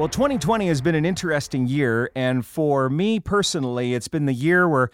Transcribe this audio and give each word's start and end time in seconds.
Well, 0.00 0.08
2020 0.08 0.66
has 0.68 0.80
been 0.80 0.94
an 0.94 1.04
interesting 1.04 1.66
year. 1.66 2.10
And 2.16 2.46
for 2.46 2.88
me 2.88 3.20
personally, 3.20 3.92
it's 3.92 4.08
been 4.08 4.24
the 4.24 4.32
year 4.32 4.66
where 4.66 4.90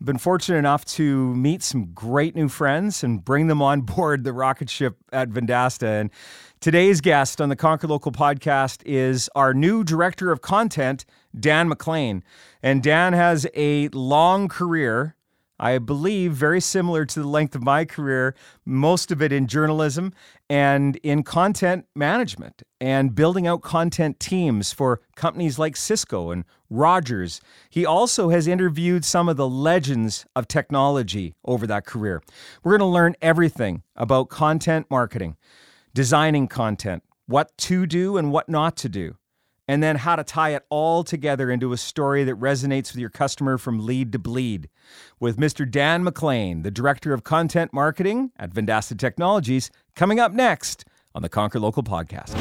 I've 0.00 0.06
been 0.06 0.16
fortunate 0.16 0.56
enough 0.56 0.86
to 0.86 1.34
meet 1.34 1.62
some 1.62 1.92
great 1.92 2.34
new 2.34 2.48
friends 2.48 3.04
and 3.04 3.22
bring 3.22 3.48
them 3.48 3.60
on 3.60 3.80
board 3.82 4.24
the 4.24 4.32
rocket 4.32 4.70
ship 4.70 4.96
at 5.12 5.28
Vendasta. 5.28 6.00
And 6.00 6.10
today's 6.60 7.02
guest 7.02 7.42
on 7.42 7.50
the 7.50 7.56
Conquer 7.56 7.88
Local 7.88 8.10
podcast 8.10 8.80
is 8.86 9.28
our 9.36 9.52
new 9.52 9.84
director 9.84 10.32
of 10.32 10.40
content, 10.40 11.04
Dan 11.38 11.68
McLean. 11.68 12.24
And 12.62 12.82
Dan 12.82 13.12
has 13.12 13.46
a 13.54 13.88
long 13.88 14.48
career 14.48 15.14
I 15.60 15.78
believe, 15.78 16.32
very 16.32 16.60
similar 16.60 17.04
to 17.04 17.20
the 17.20 17.28
length 17.28 17.54
of 17.54 17.62
my 17.62 17.84
career, 17.84 18.34
most 18.64 19.10
of 19.10 19.20
it 19.20 19.32
in 19.32 19.46
journalism 19.46 20.12
and 20.48 20.96
in 20.96 21.22
content 21.22 21.86
management 21.94 22.62
and 22.80 23.14
building 23.14 23.46
out 23.46 23.62
content 23.62 24.20
teams 24.20 24.72
for 24.72 25.00
companies 25.16 25.58
like 25.58 25.76
Cisco 25.76 26.30
and 26.30 26.44
Rogers. 26.70 27.40
He 27.70 27.84
also 27.84 28.28
has 28.28 28.46
interviewed 28.46 29.04
some 29.04 29.28
of 29.28 29.36
the 29.36 29.48
legends 29.48 30.26
of 30.36 30.46
technology 30.46 31.34
over 31.44 31.66
that 31.66 31.86
career. 31.86 32.22
We're 32.62 32.78
going 32.78 32.88
to 32.88 32.94
learn 32.94 33.16
everything 33.20 33.82
about 33.96 34.28
content 34.28 34.86
marketing, 34.90 35.36
designing 35.92 36.46
content, 36.46 37.02
what 37.26 37.56
to 37.58 37.86
do 37.86 38.16
and 38.16 38.30
what 38.30 38.48
not 38.48 38.76
to 38.76 38.88
do 38.88 39.16
and 39.68 39.82
then 39.82 39.96
how 39.96 40.16
to 40.16 40.24
tie 40.24 40.54
it 40.54 40.64
all 40.70 41.04
together 41.04 41.50
into 41.50 41.72
a 41.72 41.76
story 41.76 42.24
that 42.24 42.34
resonates 42.36 42.90
with 42.90 42.96
your 42.96 43.10
customer 43.10 43.58
from 43.58 43.84
lead 43.84 44.10
to 44.12 44.18
bleed. 44.18 44.70
With 45.20 45.36
Mr. 45.36 45.70
Dan 45.70 46.02
McLean, 46.02 46.62
the 46.62 46.70
Director 46.70 47.12
of 47.12 47.22
Content 47.22 47.72
Marketing 47.74 48.32
at 48.38 48.50
Vendasta 48.50 48.98
Technologies, 48.98 49.70
coming 49.94 50.18
up 50.18 50.32
next 50.32 50.86
on 51.14 51.20
the 51.20 51.28
Conquer 51.28 51.60
Local 51.60 51.82
podcast. 51.82 52.34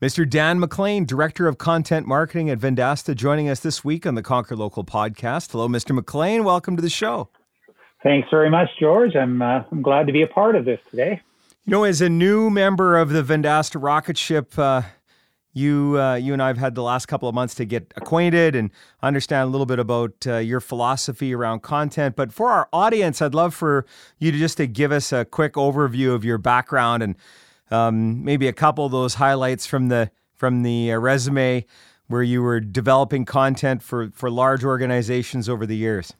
Mr. 0.00 0.26
Dan 0.26 0.58
McLean, 0.58 1.04
Director 1.04 1.46
of 1.46 1.58
Content 1.58 2.06
Marketing 2.06 2.48
at 2.48 2.58
Vendasta, 2.58 3.14
joining 3.14 3.50
us 3.50 3.60
this 3.60 3.84
week 3.84 4.06
on 4.06 4.14
the 4.14 4.22
Conquer 4.22 4.56
Local 4.56 4.82
podcast. 4.82 5.52
Hello, 5.52 5.68
Mr. 5.68 5.94
McLean. 5.94 6.42
Welcome 6.42 6.74
to 6.76 6.82
the 6.82 6.88
show. 6.88 7.28
Thanks 8.02 8.28
very 8.30 8.48
much, 8.48 8.68
George. 8.78 9.14
I'm 9.14 9.42
uh, 9.42 9.64
I'm 9.70 9.82
glad 9.82 10.06
to 10.06 10.12
be 10.12 10.22
a 10.22 10.26
part 10.26 10.56
of 10.56 10.64
this 10.64 10.80
today. 10.90 11.20
You 11.66 11.70
know, 11.72 11.84
as 11.84 12.00
a 12.00 12.08
new 12.08 12.48
member 12.48 12.96
of 12.96 13.10
the 13.10 13.22
Vendasta 13.22 13.80
rocket 13.80 14.16
ship, 14.16 14.58
uh, 14.58 14.82
you 15.52 16.00
uh, 16.00 16.14
you 16.14 16.32
and 16.32 16.42
I 16.42 16.46
have 16.46 16.56
had 16.56 16.74
the 16.74 16.82
last 16.82 17.06
couple 17.06 17.28
of 17.28 17.34
months 17.34 17.54
to 17.56 17.66
get 17.66 17.92
acquainted 17.96 18.54
and 18.54 18.70
understand 19.02 19.48
a 19.48 19.50
little 19.50 19.66
bit 19.66 19.78
about 19.78 20.14
uh, 20.26 20.36
your 20.36 20.60
philosophy 20.60 21.34
around 21.34 21.60
content. 21.60 22.16
But 22.16 22.32
for 22.32 22.50
our 22.50 22.68
audience, 22.72 23.20
I'd 23.20 23.34
love 23.34 23.54
for 23.54 23.84
you 24.18 24.32
to 24.32 24.38
just 24.38 24.56
to 24.56 24.66
give 24.66 24.92
us 24.92 25.12
a 25.12 25.26
quick 25.26 25.54
overview 25.54 26.14
of 26.14 26.24
your 26.24 26.38
background 26.38 27.02
and 27.02 27.16
um, 27.70 28.24
maybe 28.24 28.48
a 28.48 28.52
couple 28.52 28.86
of 28.86 28.92
those 28.92 29.14
highlights 29.14 29.66
from 29.66 29.88
the 29.88 30.10
from 30.36 30.62
the 30.62 30.92
uh, 30.92 30.98
resume 30.98 31.66
where 32.06 32.22
you 32.22 32.42
were 32.42 32.60
developing 32.60 33.24
content 33.24 33.82
for 33.82 34.10
for 34.10 34.30
large 34.30 34.64
organizations 34.64 35.48
over 35.48 35.66
the 35.66 35.76
years. 35.76 36.14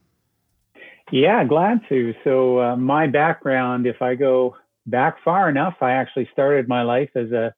Yeah, 1.11 1.45
glad 1.45 1.81
to. 1.89 2.15
So 2.25 2.61
uh, 2.61 2.77
my 2.77 3.07
background, 3.07 3.87
if 3.87 4.01
I 4.01 4.15
go 4.15 4.57
back 4.87 5.17
far 5.25 5.49
enough, 5.49 5.75
I 5.81 5.93
actually 5.93 6.29
started 6.33 6.69
my 6.69 6.83
life 6.83 7.11
as 7.15 7.33
a 7.33 7.55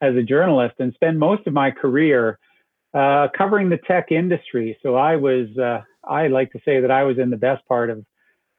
as 0.00 0.14
a 0.16 0.22
journalist 0.22 0.76
and 0.78 0.92
spent 0.94 1.16
most 1.16 1.46
of 1.46 1.52
my 1.52 1.70
career 1.72 2.38
uh, 2.94 3.28
covering 3.36 3.68
the 3.68 3.78
tech 3.78 4.12
industry. 4.12 4.78
So 4.82 4.94
I 4.94 5.16
was, 5.16 5.48
uh, 5.58 5.80
I 6.08 6.28
like 6.28 6.52
to 6.52 6.60
say 6.64 6.80
that 6.80 6.90
I 6.90 7.02
was 7.02 7.18
in 7.18 7.30
the 7.30 7.36
best 7.36 7.66
part 7.66 7.90
of 7.90 8.04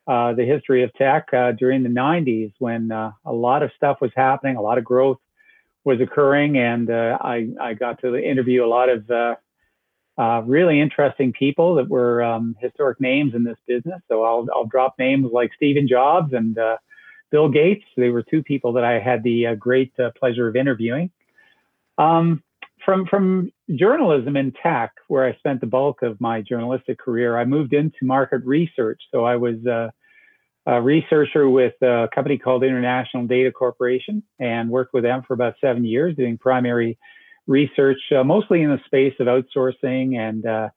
uh, 0.05 0.33
the 0.33 0.43
history 0.43 0.83
of 0.83 0.93
tech 0.95 1.33
uh, 1.33 1.53
during 1.53 1.81
the 1.83 1.89
90s 1.89 2.51
when 2.59 2.91
uh, 2.91 3.11
a 3.25 3.31
lot 3.31 3.63
of 3.63 3.71
stuff 3.77 3.99
was 4.01 4.11
happening, 4.17 4.57
a 4.57 4.61
lot 4.61 4.77
of 4.77 4.83
growth 4.83 5.19
was 5.85 6.01
occurring, 6.01 6.57
and 6.57 6.91
I 6.91 7.47
I 7.59 7.73
got 7.73 8.01
to 8.01 8.15
interview 8.17 8.65
a 8.65 8.67
lot 8.67 8.89
of 8.89 9.07
uh, 10.19 10.41
really 10.45 10.81
interesting 10.81 11.31
people 11.31 11.75
that 11.75 11.87
were 11.87 12.21
um, 12.21 12.53
historic 12.59 12.99
names 12.99 13.33
in 13.33 13.45
this 13.45 13.57
business. 13.65 14.01
So 14.09 14.23
I'll, 14.23 14.45
I'll 14.53 14.65
drop 14.65 14.95
names 14.99 15.27
like 15.31 15.51
Stephen 15.55 15.87
Jobs 15.87 16.33
and 16.33 16.57
uh, 16.57 16.75
Bill 17.31 17.47
Gates. 17.47 17.85
They 17.95 18.09
were 18.09 18.21
two 18.21 18.43
people 18.43 18.73
that 18.73 18.83
I 18.83 18.99
had 18.99 19.23
the 19.23 19.47
uh, 19.47 19.55
great 19.55 19.93
uh, 19.97 20.09
pleasure 20.19 20.49
of 20.49 20.57
interviewing. 20.57 21.09
Um, 21.97 22.43
from 22.83 23.05
from 23.05 23.51
journalism 23.75 24.35
and 24.35 24.55
tech, 24.61 24.91
where 25.07 25.25
I 25.25 25.35
spent 25.37 25.61
the 25.61 25.67
bulk 25.67 26.01
of 26.01 26.19
my 26.19 26.41
journalistic 26.41 26.97
career, 26.97 27.37
I 27.37 27.45
moved 27.45 27.73
into 27.73 27.97
market 28.01 28.41
research. 28.45 29.01
So 29.11 29.23
I 29.23 29.37
was 29.37 29.65
uh, 29.65 29.89
a 30.65 30.81
researcher 30.81 31.49
with 31.49 31.73
a 31.81 32.09
company 32.13 32.37
called 32.37 32.63
International 32.63 33.25
Data 33.25 33.51
Corporation 33.51 34.23
and 34.39 34.69
worked 34.69 34.93
with 34.93 35.03
them 35.03 35.23
for 35.25 35.33
about 35.33 35.55
seven 35.61 35.85
years 35.85 36.15
doing 36.15 36.37
primary 36.37 36.97
research, 37.49 37.99
uh, 38.15 38.23
mostly 38.23 38.61
in 38.61 38.69
the 38.69 38.79
space 38.85 39.15
of 39.19 39.27
outsourcing 39.27 40.15
and 40.15 40.45
uh, 40.45 40.69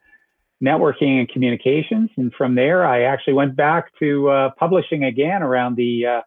networking 0.65 1.21
and 1.21 1.29
communications. 1.29 2.11
And 2.17 2.33
from 2.33 2.55
there, 2.55 2.85
I 2.85 3.03
actually 3.03 3.35
went 3.35 3.55
back 3.55 3.97
to 3.99 4.31
uh, 4.31 4.51
publishing 4.59 5.05
again 5.05 5.43
around 5.43 5.77
the 5.77 6.07
uh, 6.07 6.21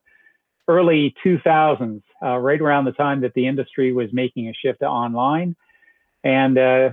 early 0.68 1.16
2000s, 1.26 2.04
uh, 2.24 2.38
right 2.38 2.62
around 2.62 2.86
the 2.86 2.92
time 2.92 3.22
that 3.22 3.34
the 3.34 3.48
industry 3.48 3.92
was 3.92 4.10
making 4.14 4.48
a 4.48 4.54
shift 4.54 4.80
to 4.80 4.86
online. 4.86 5.56
And 6.24 6.58
uh, 6.58 6.90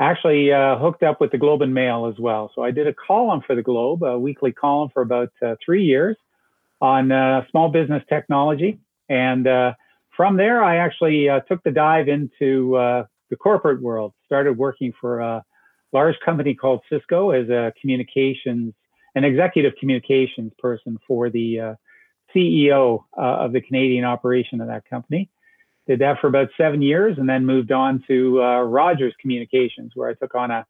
actually 0.00 0.50
hooked 0.50 1.02
up 1.02 1.20
with 1.20 1.30
the 1.32 1.38
Globe 1.38 1.62
and 1.62 1.74
Mail 1.74 2.06
as 2.06 2.18
well. 2.18 2.52
So 2.54 2.62
I 2.62 2.70
did 2.70 2.86
a 2.86 2.94
column 2.94 3.42
for 3.46 3.54
the 3.54 3.62
Globe, 3.62 4.02
a 4.02 4.18
weekly 4.18 4.52
column 4.52 4.90
for 4.94 5.02
about 5.02 5.30
three 5.64 5.84
years 5.84 6.16
on 6.80 7.08
small 7.50 7.68
business 7.70 8.02
technology. 8.08 8.78
And 9.08 9.74
from 10.18 10.36
there, 10.36 10.64
I 10.64 10.78
actually 10.78 11.28
uh, 11.28 11.38
took 11.48 11.62
the 11.62 11.70
dive 11.70 12.08
into 12.08 12.74
uh, 12.74 13.04
the 13.30 13.36
corporate 13.36 13.80
world. 13.80 14.14
Started 14.26 14.58
working 14.58 14.92
for 15.00 15.20
a 15.20 15.44
large 15.92 16.16
company 16.24 16.56
called 16.56 16.80
Cisco 16.90 17.30
as 17.30 17.48
a 17.48 17.72
communications, 17.80 18.74
an 19.14 19.22
executive 19.22 19.74
communications 19.78 20.52
person 20.58 20.98
for 21.06 21.30
the 21.30 21.60
uh, 21.60 21.74
CEO 22.34 23.04
uh, 23.16 23.44
of 23.44 23.52
the 23.52 23.60
Canadian 23.60 24.04
operation 24.04 24.60
of 24.60 24.66
that 24.66 24.82
company. 24.90 25.30
Did 25.86 26.00
that 26.00 26.18
for 26.20 26.26
about 26.26 26.48
seven 26.56 26.82
years, 26.82 27.16
and 27.16 27.28
then 27.28 27.46
moved 27.46 27.70
on 27.70 28.02
to 28.08 28.42
uh, 28.42 28.62
Rogers 28.62 29.14
Communications, 29.20 29.92
where 29.94 30.10
I 30.10 30.14
took 30.14 30.34
on 30.34 30.50
a 30.50 30.66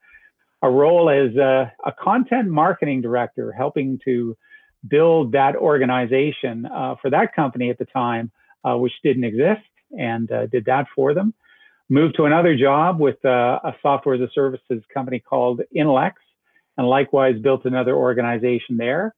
a 0.60 0.68
role 0.68 1.08
as 1.08 1.34
a, 1.36 1.72
a 1.86 1.92
content 1.92 2.48
marketing 2.48 3.00
director, 3.00 3.52
helping 3.52 3.98
to 4.04 4.36
build 4.86 5.32
that 5.32 5.56
organization 5.56 6.66
uh, 6.66 6.96
for 7.00 7.10
that 7.10 7.34
company 7.34 7.70
at 7.70 7.78
the 7.78 7.86
time 7.86 8.30
which 8.64 8.92
didn't 9.02 9.24
exist, 9.24 9.66
and 9.98 10.30
uh, 10.30 10.46
did 10.46 10.64
that 10.66 10.86
for 10.94 11.14
them. 11.14 11.34
Moved 11.88 12.16
to 12.16 12.24
another 12.24 12.56
job 12.56 13.00
with 13.00 13.24
uh, 13.24 13.60
a 13.64 13.74
software 13.82 14.14
as 14.14 14.20
a 14.20 14.30
services 14.34 14.82
company 14.92 15.20
called 15.20 15.62
Intelex, 15.74 16.12
and 16.76 16.86
likewise 16.86 17.38
built 17.40 17.64
another 17.64 17.94
organization 17.94 18.76
there. 18.76 19.14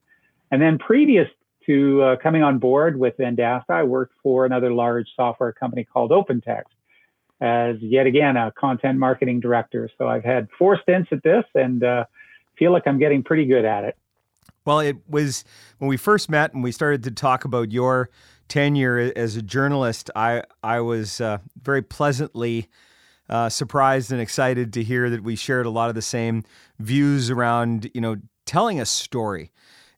And 0.51 0.61
then 0.61 0.77
previous 0.77 1.27
to 1.65 2.01
uh, 2.01 2.15
coming 2.17 2.43
on 2.43 2.59
board 2.59 2.97
with 2.97 3.17
Vendasta, 3.17 3.69
I 3.69 3.83
worked 3.83 4.13
for 4.23 4.45
another 4.45 4.73
large 4.73 5.07
software 5.15 5.51
company 5.51 5.83
called 5.83 6.11
OpenText 6.11 6.63
as 7.41 7.75
yet 7.81 8.05
again 8.05 8.37
a 8.37 8.51
content 8.51 8.99
marketing 8.99 9.39
director. 9.39 9.89
So 9.97 10.07
I've 10.07 10.23
had 10.23 10.47
four 10.57 10.79
stints 10.81 11.09
at 11.11 11.23
this 11.23 11.43
and 11.55 11.83
uh, 11.83 12.05
feel 12.57 12.71
like 12.71 12.83
I'm 12.85 12.99
getting 12.99 13.23
pretty 13.23 13.45
good 13.45 13.65
at 13.65 13.83
it. 13.83 13.97
Well, 14.63 14.79
it 14.79 14.97
was 15.09 15.43
when 15.79 15.89
we 15.89 15.97
first 15.97 16.29
met 16.29 16.53
and 16.53 16.63
we 16.63 16.71
started 16.71 17.03
to 17.05 17.11
talk 17.11 17.43
about 17.43 17.71
your 17.71 18.11
tenure 18.51 19.13
as 19.15 19.37
a 19.37 19.41
journalist, 19.41 20.11
I 20.13 20.43
I 20.61 20.81
was 20.81 21.21
uh, 21.21 21.37
very 21.61 21.81
pleasantly 21.81 22.67
uh, 23.29 23.47
surprised 23.47 24.11
and 24.11 24.19
excited 24.19 24.73
to 24.73 24.83
hear 24.83 25.09
that 25.09 25.23
we 25.23 25.37
shared 25.37 25.65
a 25.65 25.69
lot 25.69 25.87
of 25.87 25.95
the 25.95 26.01
same 26.01 26.43
views 26.77 27.29
around 27.29 27.89
you 27.93 28.01
know 28.01 28.17
telling 28.45 28.81
a 28.81 28.85
story, 28.85 29.51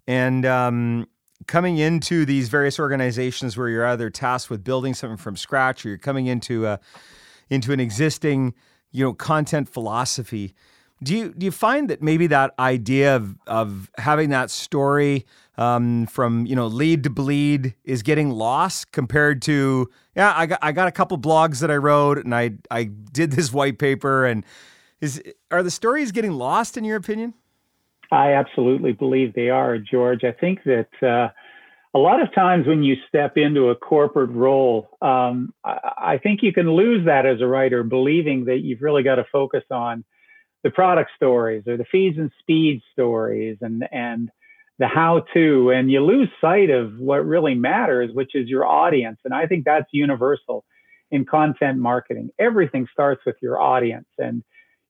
and 0.05 0.45
um, 0.45 1.07
coming 1.47 1.79
into 1.79 2.25
these 2.25 2.47
various 2.49 2.79
organizations 2.79 3.57
where 3.57 3.69
you're 3.69 3.87
either 3.87 4.11
tasked 4.11 4.51
with 4.51 4.63
building 4.63 4.93
something 4.93 5.17
from 5.17 5.35
scratch 5.35 5.83
or 5.83 5.89
you're 5.89 5.97
coming 5.97 6.27
into 6.27 6.67
a 6.67 6.79
into 7.49 7.73
an 7.73 7.79
existing 7.79 8.53
you 8.91 9.03
know 9.03 9.13
content 9.15 9.67
philosophy 9.67 10.53
Do 11.03 11.15
you 11.15 11.33
do 11.33 11.45
you 11.45 11.51
find 11.51 11.89
that 11.89 12.01
maybe 12.01 12.27
that 12.27 12.53
idea 12.57 13.15
of 13.15 13.35
of 13.47 13.91
having 13.97 14.29
that 14.29 14.49
story 14.49 15.25
um, 15.57 16.05
from 16.07 16.45
you 16.45 16.55
know 16.55 16.67
lead 16.67 17.03
to 17.03 17.09
bleed 17.09 17.75
is 17.83 18.01
getting 18.01 18.31
lost 18.31 18.91
compared 18.91 19.41
to 19.43 19.89
yeah 20.15 20.33
I 20.35 20.45
got 20.45 20.59
I 20.61 20.71
got 20.71 20.87
a 20.87 20.91
couple 20.91 21.17
blogs 21.17 21.59
that 21.59 21.69
I 21.69 21.75
wrote 21.75 22.17
and 22.17 22.33
I 22.33 22.51
I 22.71 22.85
did 22.85 23.31
this 23.31 23.51
white 23.51 23.79
paper 23.79 24.25
and 24.25 24.45
is 25.01 25.21
are 25.51 25.61
the 25.61 25.71
stories 25.71 26.11
getting 26.11 26.31
lost 26.31 26.77
in 26.77 26.83
your 26.83 26.97
opinion? 26.97 27.33
I 28.11 28.33
absolutely 28.33 28.93
believe 28.93 29.33
they 29.33 29.49
are, 29.49 29.77
George. 29.77 30.23
I 30.23 30.31
think 30.31 30.63
that 30.65 30.89
uh, 31.01 31.29
a 31.95 31.99
lot 31.99 32.21
of 32.21 32.33
times 32.33 32.67
when 32.67 32.83
you 32.83 32.95
step 33.07 33.37
into 33.37 33.69
a 33.69 33.75
corporate 33.75 34.29
role, 34.29 34.89
um, 35.01 35.53
I, 35.63 35.79
I 35.97 36.17
think 36.19 36.41
you 36.43 36.53
can 36.53 36.71
lose 36.71 37.05
that 37.05 37.25
as 37.25 37.41
a 37.41 37.47
writer, 37.47 37.83
believing 37.83 38.45
that 38.45 38.59
you've 38.59 38.81
really 38.81 39.03
got 39.03 39.15
to 39.15 39.25
focus 39.31 39.63
on 39.71 40.03
the 40.63 40.71
product 40.71 41.11
stories 41.15 41.67
or 41.67 41.77
the 41.77 41.85
feeds 41.85 42.17
and 42.17 42.31
speed 42.39 42.81
stories 42.93 43.57
and 43.61 43.87
and 43.91 44.31
the 44.79 44.87
how 44.87 45.23
to 45.33 45.69
and 45.69 45.91
you 45.91 46.03
lose 46.03 46.29
sight 46.41 46.69
of 46.69 46.97
what 46.97 47.25
really 47.25 47.53
matters 47.53 48.09
which 48.13 48.33
is 48.33 48.47
your 48.49 48.65
audience. 48.65 49.19
And 49.25 49.33
i 49.33 49.45
think 49.45 49.65
that's 49.65 49.87
universal 49.91 50.65
in 51.11 51.25
content 51.25 51.77
marketing. 51.77 52.31
Everything 52.39 52.87
starts 52.91 53.21
with 53.23 53.35
your 53.41 53.61
audience. 53.61 54.07
And 54.17 54.43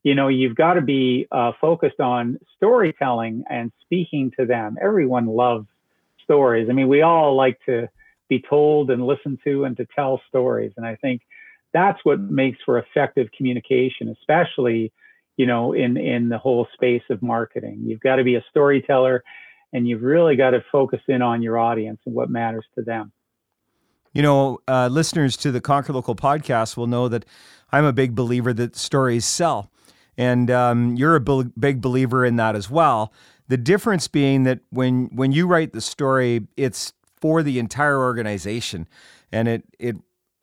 you 0.03 0.15
know 0.15 0.27
you've 0.27 0.55
got 0.55 0.73
to 0.73 0.81
be 0.81 1.27
uh, 1.31 1.53
focused 1.59 1.99
on 1.99 2.37
storytelling 2.55 3.43
and 3.49 3.71
speaking 3.81 4.31
to 4.39 4.45
them. 4.45 4.77
Everyone 4.81 5.25
loves 5.27 5.67
stories. 6.23 6.69
I 6.69 6.73
mean 6.73 6.87
we 6.87 7.01
all 7.01 7.35
like 7.35 7.59
to 7.65 7.89
be 8.29 8.41
told 8.41 8.89
and 8.89 9.05
listen 9.05 9.37
to 9.43 9.65
and 9.65 9.75
to 9.77 9.85
tell 9.95 10.21
stories. 10.29 10.71
And 10.77 10.85
i 10.85 10.95
think 10.95 11.21
that's 11.73 11.99
what 12.03 12.19
makes 12.19 12.59
for 12.63 12.77
effective 12.77 13.27
communication 13.35 14.07
especially 14.09 14.93
you 15.37 15.45
know, 15.45 15.73
in 15.73 15.97
in 15.97 16.29
the 16.29 16.37
whole 16.37 16.67
space 16.73 17.03
of 17.09 17.21
marketing. 17.21 17.83
You've 17.85 17.99
got 17.99 18.17
to 18.17 18.23
be 18.23 18.35
a 18.35 18.43
storyteller, 18.49 19.23
and 19.71 19.87
you've 19.87 20.03
really 20.03 20.35
got 20.35 20.51
to 20.51 20.63
focus 20.71 21.01
in 21.07 21.21
on 21.21 21.41
your 21.41 21.57
audience 21.57 21.99
and 22.05 22.13
what 22.13 22.29
matters 22.29 22.65
to 22.75 22.83
them. 22.83 23.11
You 24.13 24.21
know, 24.21 24.59
uh, 24.67 24.89
listeners 24.91 25.35
to 25.37 25.51
the 25.51 25.59
Conquer 25.59 25.93
Local 25.93 26.15
podcast 26.15 26.77
will 26.77 26.87
know 26.87 27.07
that 27.07 27.25
I'm 27.71 27.85
a 27.85 27.93
big 27.93 28.13
believer 28.13 28.53
that 28.53 28.75
stories 28.75 29.25
sell, 29.25 29.71
and 30.17 30.51
um, 30.51 30.95
you're 30.95 31.15
a 31.15 31.19
big 31.19 31.81
believer 31.81 32.23
in 32.23 32.35
that 32.35 32.55
as 32.55 32.69
well. 32.69 33.11
The 33.47 33.57
difference 33.57 34.07
being 34.07 34.43
that 34.43 34.59
when 34.69 35.09
when 35.13 35.31
you 35.31 35.47
write 35.47 35.73
the 35.73 35.81
story, 35.81 36.47
it's 36.55 36.93
for 37.19 37.41
the 37.41 37.57
entire 37.57 37.97
organization, 37.97 38.87
and 39.31 39.47
it 39.47 39.63
it 39.79 39.95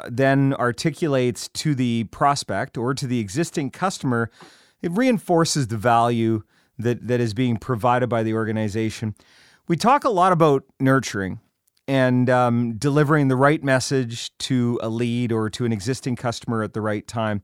then 0.08 0.54
articulates 0.54 1.48
to 1.48 1.74
the 1.74 2.04
prospect 2.04 2.76
or 2.76 2.94
to 2.94 3.06
the 3.06 3.20
existing 3.20 3.70
customer 3.70 4.30
it 4.82 4.90
reinforces 4.92 5.68
the 5.68 5.76
value 5.76 6.42
that, 6.78 7.06
that 7.06 7.20
is 7.20 7.34
being 7.34 7.56
provided 7.56 8.08
by 8.08 8.22
the 8.22 8.34
organization. 8.34 9.14
We 9.68 9.76
talk 9.76 10.04
a 10.04 10.10
lot 10.10 10.32
about 10.32 10.64
nurturing 10.78 11.40
and 11.86 12.30
um, 12.30 12.74
delivering 12.74 13.28
the 13.28 13.36
right 13.36 13.62
message 13.62 14.36
to 14.38 14.78
a 14.82 14.88
lead 14.88 15.32
or 15.32 15.50
to 15.50 15.64
an 15.64 15.72
existing 15.72 16.16
customer 16.16 16.62
at 16.62 16.72
the 16.72 16.80
right 16.80 17.06
time. 17.06 17.42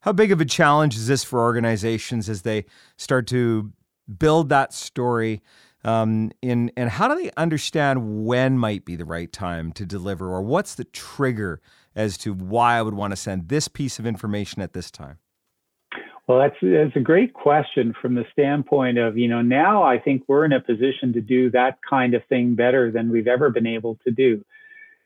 How 0.00 0.12
big 0.12 0.32
of 0.32 0.40
a 0.40 0.44
challenge 0.44 0.96
is 0.96 1.06
this 1.06 1.22
for 1.22 1.40
organizations 1.40 2.28
as 2.28 2.42
they 2.42 2.64
start 2.96 3.26
to 3.28 3.72
build 4.18 4.48
that 4.48 4.72
story? 4.72 5.42
Um, 5.84 6.30
in, 6.42 6.72
and 6.76 6.90
how 6.90 7.08
do 7.08 7.22
they 7.22 7.30
understand 7.36 8.24
when 8.24 8.58
might 8.58 8.84
be 8.84 8.96
the 8.96 9.04
right 9.04 9.32
time 9.32 9.72
to 9.72 9.84
deliver, 9.84 10.32
or 10.32 10.42
what's 10.42 10.74
the 10.74 10.84
trigger 10.84 11.60
as 11.94 12.16
to 12.18 12.32
why 12.32 12.78
I 12.78 12.82
would 12.82 12.94
want 12.94 13.12
to 13.12 13.16
send 13.16 13.48
this 13.48 13.68
piece 13.68 13.98
of 13.98 14.06
information 14.06 14.62
at 14.62 14.72
this 14.72 14.90
time? 14.90 15.18
Well, 16.28 16.38
that's 16.38 16.56
that's 16.62 16.96
a 16.96 17.00
great 17.00 17.32
question 17.34 17.94
from 18.00 18.14
the 18.14 18.24
standpoint 18.32 18.98
of 18.98 19.18
you 19.18 19.28
know 19.28 19.42
now 19.42 19.82
I 19.82 19.98
think 19.98 20.22
we're 20.28 20.44
in 20.44 20.52
a 20.52 20.60
position 20.60 21.12
to 21.14 21.20
do 21.20 21.50
that 21.50 21.78
kind 21.88 22.14
of 22.14 22.24
thing 22.28 22.54
better 22.54 22.92
than 22.92 23.10
we've 23.10 23.26
ever 23.26 23.50
been 23.50 23.66
able 23.66 23.98
to 24.04 24.12
do, 24.12 24.44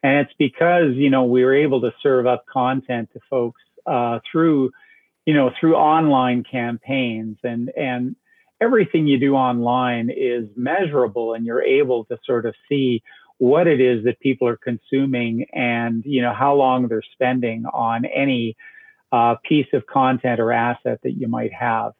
and 0.02 0.18
it's 0.18 0.34
because 0.38 0.94
you 0.94 1.08
know 1.08 1.24
we 1.24 1.42
were 1.42 1.54
able 1.54 1.80
to 1.80 1.92
serve 2.02 2.26
up 2.26 2.44
content 2.46 3.10
to 3.14 3.20
folks 3.30 3.62
uh, 3.86 4.18
through 4.30 4.72
you 5.24 5.32
know 5.32 5.50
through 5.58 5.74
online 5.74 6.44
campaigns. 6.44 7.38
And 7.42 7.70
and 7.76 8.16
everything 8.60 9.06
you 9.06 9.18
do 9.18 9.34
online 9.34 10.10
is 10.10 10.48
measurable 10.56 11.34
and 11.34 11.46
you're 11.46 11.62
able 11.62 12.04
to 12.06 12.18
sort 12.24 12.46
of 12.46 12.54
see 12.68 13.02
what 13.38 13.66
it 13.66 13.80
is 13.80 14.04
that 14.04 14.18
people 14.20 14.48
are 14.48 14.56
consuming 14.56 15.46
and 15.52 16.02
you 16.06 16.22
know 16.22 16.32
how 16.32 16.54
long 16.54 16.88
they're 16.88 17.02
spending 17.12 17.64
on 17.66 18.04
any 18.06 18.56
uh, 19.12 19.36
piece 19.44 19.66
of 19.72 19.86
content 19.86 20.40
or 20.40 20.52
asset 20.52 21.00
that 21.02 21.12
you 21.12 21.28
might 21.28 21.52
have. 21.52 21.92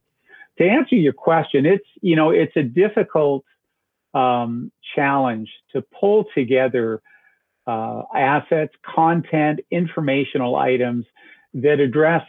To 0.58 0.64
answer 0.64 0.96
your 0.96 1.12
question, 1.12 1.66
it's 1.66 1.86
you 2.00 2.16
know 2.16 2.30
it's 2.30 2.56
a 2.56 2.62
difficult 2.62 3.44
um, 4.14 4.72
challenge 4.94 5.50
to 5.72 5.82
pull 5.82 6.24
together 6.34 7.02
uh, 7.66 8.02
assets, 8.14 8.72
content, 8.82 9.60
informational 9.70 10.56
items 10.56 11.04
that 11.54 11.80
address 11.80 12.22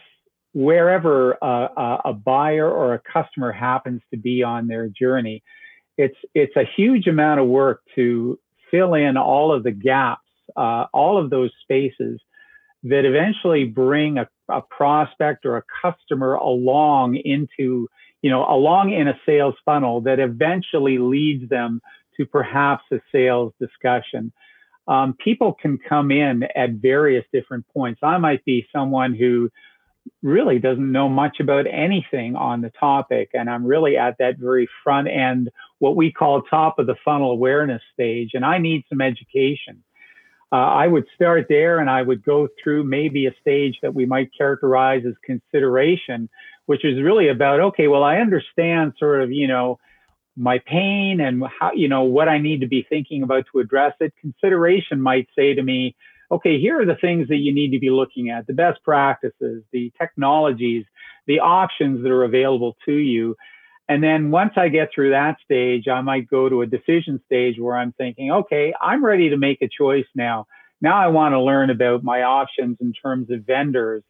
wherever 0.52 1.32
a, 1.40 1.98
a 2.06 2.12
buyer 2.12 2.68
or 2.70 2.94
a 2.94 3.00
customer 3.12 3.52
happens 3.52 4.02
to 4.10 4.18
be 4.18 4.42
on 4.42 4.66
their 4.66 4.88
journey. 4.88 5.42
It's 5.96 6.16
it's 6.34 6.56
a 6.56 6.64
huge 6.76 7.06
amount 7.06 7.40
of 7.40 7.46
work 7.46 7.82
to 7.94 8.38
fill 8.70 8.94
in 8.94 9.16
all 9.16 9.52
of 9.52 9.62
the 9.62 9.70
gaps, 9.70 10.22
uh, 10.56 10.86
all 10.92 11.22
of 11.22 11.30
those 11.30 11.50
spaces 11.62 12.20
that 12.84 13.04
eventually 13.04 13.64
bring 13.64 14.18
a, 14.18 14.28
a 14.48 14.60
prospect 14.62 15.44
or 15.44 15.56
a 15.56 15.62
customer 15.82 16.34
along 16.34 17.16
into, 17.16 17.88
you 18.22 18.30
know, 18.30 18.44
along 18.48 18.92
in 18.92 19.08
a 19.08 19.18
sales 19.26 19.54
funnel 19.64 20.00
that 20.02 20.18
eventually 20.18 20.98
leads 20.98 21.48
them 21.48 21.80
to 22.16 22.26
perhaps 22.26 22.84
a 22.92 23.00
sales 23.12 23.52
discussion. 23.60 24.32
Um, 24.86 25.14
people 25.22 25.52
can 25.52 25.78
come 25.78 26.10
in 26.10 26.44
at 26.56 26.70
various 26.72 27.24
different 27.32 27.66
points. 27.68 28.00
I 28.02 28.18
might 28.18 28.44
be 28.44 28.66
someone 28.72 29.14
who 29.14 29.50
really 30.22 30.58
doesn't 30.58 30.90
know 30.90 31.08
much 31.08 31.38
about 31.40 31.66
anything 31.66 32.34
on 32.34 32.62
the 32.62 32.70
topic, 32.70 33.30
and 33.34 33.50
I'm 33.50 33.64
really 33.64 33.98
at 33.98 34.16
that 34.18 34.38
very 34.38 34.68
front 34.82 35.08
end, 35.08 35.50
what 35.78 35.96
we 35.96 36.10
call 36.10 36.42
top 36.42 36.78
of 36.78 36.86
the 36.86 36.96
funnel 37.04 37.30
awareness 37.30 37.82
stage, 37.92 38.30
and 38.32 38.44
I 38.44 38.58
need 38.58 38.84
some 38.88 39.02
education 39.02 39.84
uh, 40.50 40.56
I 40.56 40.86
would 40.86 41.06
start 41.14 41.46
there 41.48 41.78
and 41.78 41.90
I 41.90 42.02
would 42.02 42.24
go 42.24 42.48
through 42.62 42.84
maybe 42.84 43.26
a 43.26 43.34
stage 43.40 43.78
that 43.82 43.94
we 43.94 44.06
might 44.06 44.30
characterize 44.36 45.04
as 45.06 45.14
consideration, 45.24 46.28
which 46.66 46.84
is 46.84 47.02
really 47.02 47.28
about, 47.28 47.60
okay, 47.60 47.88
well, 47.88 48.02
I 48.02 48.16
understand 48.16 48.94
sort 48.98 49.22
of, 49.22 49.30
you 49.30 49.46
know, 49.46 49.78
my 50.36 50.60
pain 50.60 51.20
and 51.20 51.42
how, 51.60 51.72
you 51.74 51.88
know, 51.88 52.04
what 52.04 52.28
I 52.28 52.38
need 52.38 52.60
to 52.60 52.66
be 52.66 52.86
thinking 52.88 53.22
about 53.22 53.44
to 53.52 53.58
address 53.58 53.94
it. 54.00 54.14
Consideration 54.20 55.02
might 55.02 55.28
say 55.36 55.52
to 55.54 55.62
me, 55.62 55.96
okay, 56.30 56.60
here 56.60 56.80
are 56.80 56.86
the 56.86 56.94
things 56.94 57.28
that 57.28 57.38
you 57.38 57.52
need 57.52 57.72
to 57.72 57.78
be 57.78 57.90
looking 57.90 58.30
at, 58.30 58.46
the 58.46 58.52
best 58.52 58.82
practices, 58.84 59.62
the 59.72 59.92
technologies, 59.98 60.84
the 61.26 61.40
options 61.40 62.02
that 62.02 62.10
are 62.10 62.24
available 62.24 62.76
to 62.84 62.92
you. 62.92 63.36
And 63.88 64.02
then 64.02 64.30
once 64.30 64.52
I 64.56 64.68
get 64.68 64.90
through 64.94 65.10
that 65.10 65.36
stage, 65.42 65.88
I 65.88 66.02
might 66.02 66.28
go 66.28 66.48
to 66.48 66.60
a 66.60 66.66
decision 66.66 67.20
stage 67.24 67.58
where 67.58 67.76
I'm 67.76 67.92
thinking, 67.92 68.30
okay, 68.30 68.74
I'm 68.80 69.02
ready 69.02 69.30
to 69.30 69.38
make 69.38 69.62
a 69.62 69.68
choice 69.68 70.06
now. 70.14 70.46
Now 70.80 70.96
I 70.98 71.08
want 71.08 71.32
to 71.32 71.40
learn 71.40 71.70
about 71.70 72.04
my 72.04 72.22
options 72.22 72.76
in 72.80 72.92
terms 72.92 73.30
of 73.30 73.44
vendors 73.46 74.02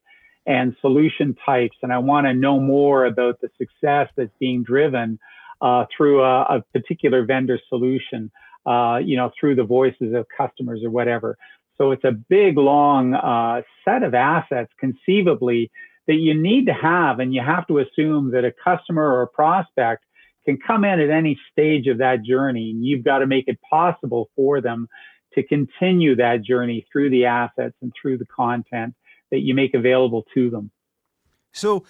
and 0.46 0.74
solution 0.80 1.36
types. 1.46 1.76
And 1.82 1.92
I 1.92 1.98
want 1.98 2.26
to 2.26 2.34
know 2.34 2.58
more 2.58 3.04
about 3.06 3.40
the 3.40 3.50
success 3.56 4.08
that's 4.16 4.32
being 4.40 4.64
driven 4.64 5.18
uh, 5.60 5.84
through 5.96 6.22
a, 6.22 6.42
a, 6.42 6.64
particular 6.72 7.24
vendor 7.24 7.58
solution, 7.68 8.30
uh, 8.66 8.98
you 9.04 9.16
know, 9.16 9.30
through 9.38 9.56
the 9.56 9.64
voices 9.64 10.14
of 10.14 10.26
customers 10.36 10.80
or 10.84 10.90
whatever. 10.90 11.36
So 11.76 11.92
it's 11.92 12.04
a 12.04 12.12
big, 12.12 12.56
long 12.56 13.14
uh, 13.14 13.62
set 13.84 14.02
of 14.02 14.14
assets 14.14 14.72
conceivably 14.78 15.70
that 16.08 16.14
you 16.14 16.34
need 16.34 16.66
to 16.66 16.72
have, 16.72 17.20
and 17.20 17.32
you 17.32 17.42
have 17.44 17.66
to 17.68 17.78
assume 17.78 18.32
that 18.32 18.44
a 18.44 18.52
customer 18.64 19.02
or 19.02 19.22
a 19.22 19.28
prospect 19.28 20.04
can 20.44 20.58
come 20.66 20.82
in 20.84 20.98
at 20.98 21.10
any 21.10 21.38
stage 21.52 21.86
of 21.86 21.98
that 21.98 22.24
journey. 22.24 22.70
And 22.70 22.84
you've 22.84 23.04
got 23.04 23.18
to 23.18 23.26
make 23.26 23.44
it 23.46 23.58
possible 23.70 24.30
for 24.34 24.62
them 24.62 24.88
to 25.34 25.42
continue 25.42 26.16
that 26.16 26.42
journey 26.42 26.86
through 26.90 27.10
the 27.10 27.26
assets 27.26 27.74
and 27.82 27.92
through 28.00 28.16
the 28.16 28.24
content 28.24 28.94
that 29.30 29.40
you 29.40 29.54
make 29.54 29.74
available 29.74 30.24
to 30.32 30.48
them. 30.48 30.70
So, 31.52 31.84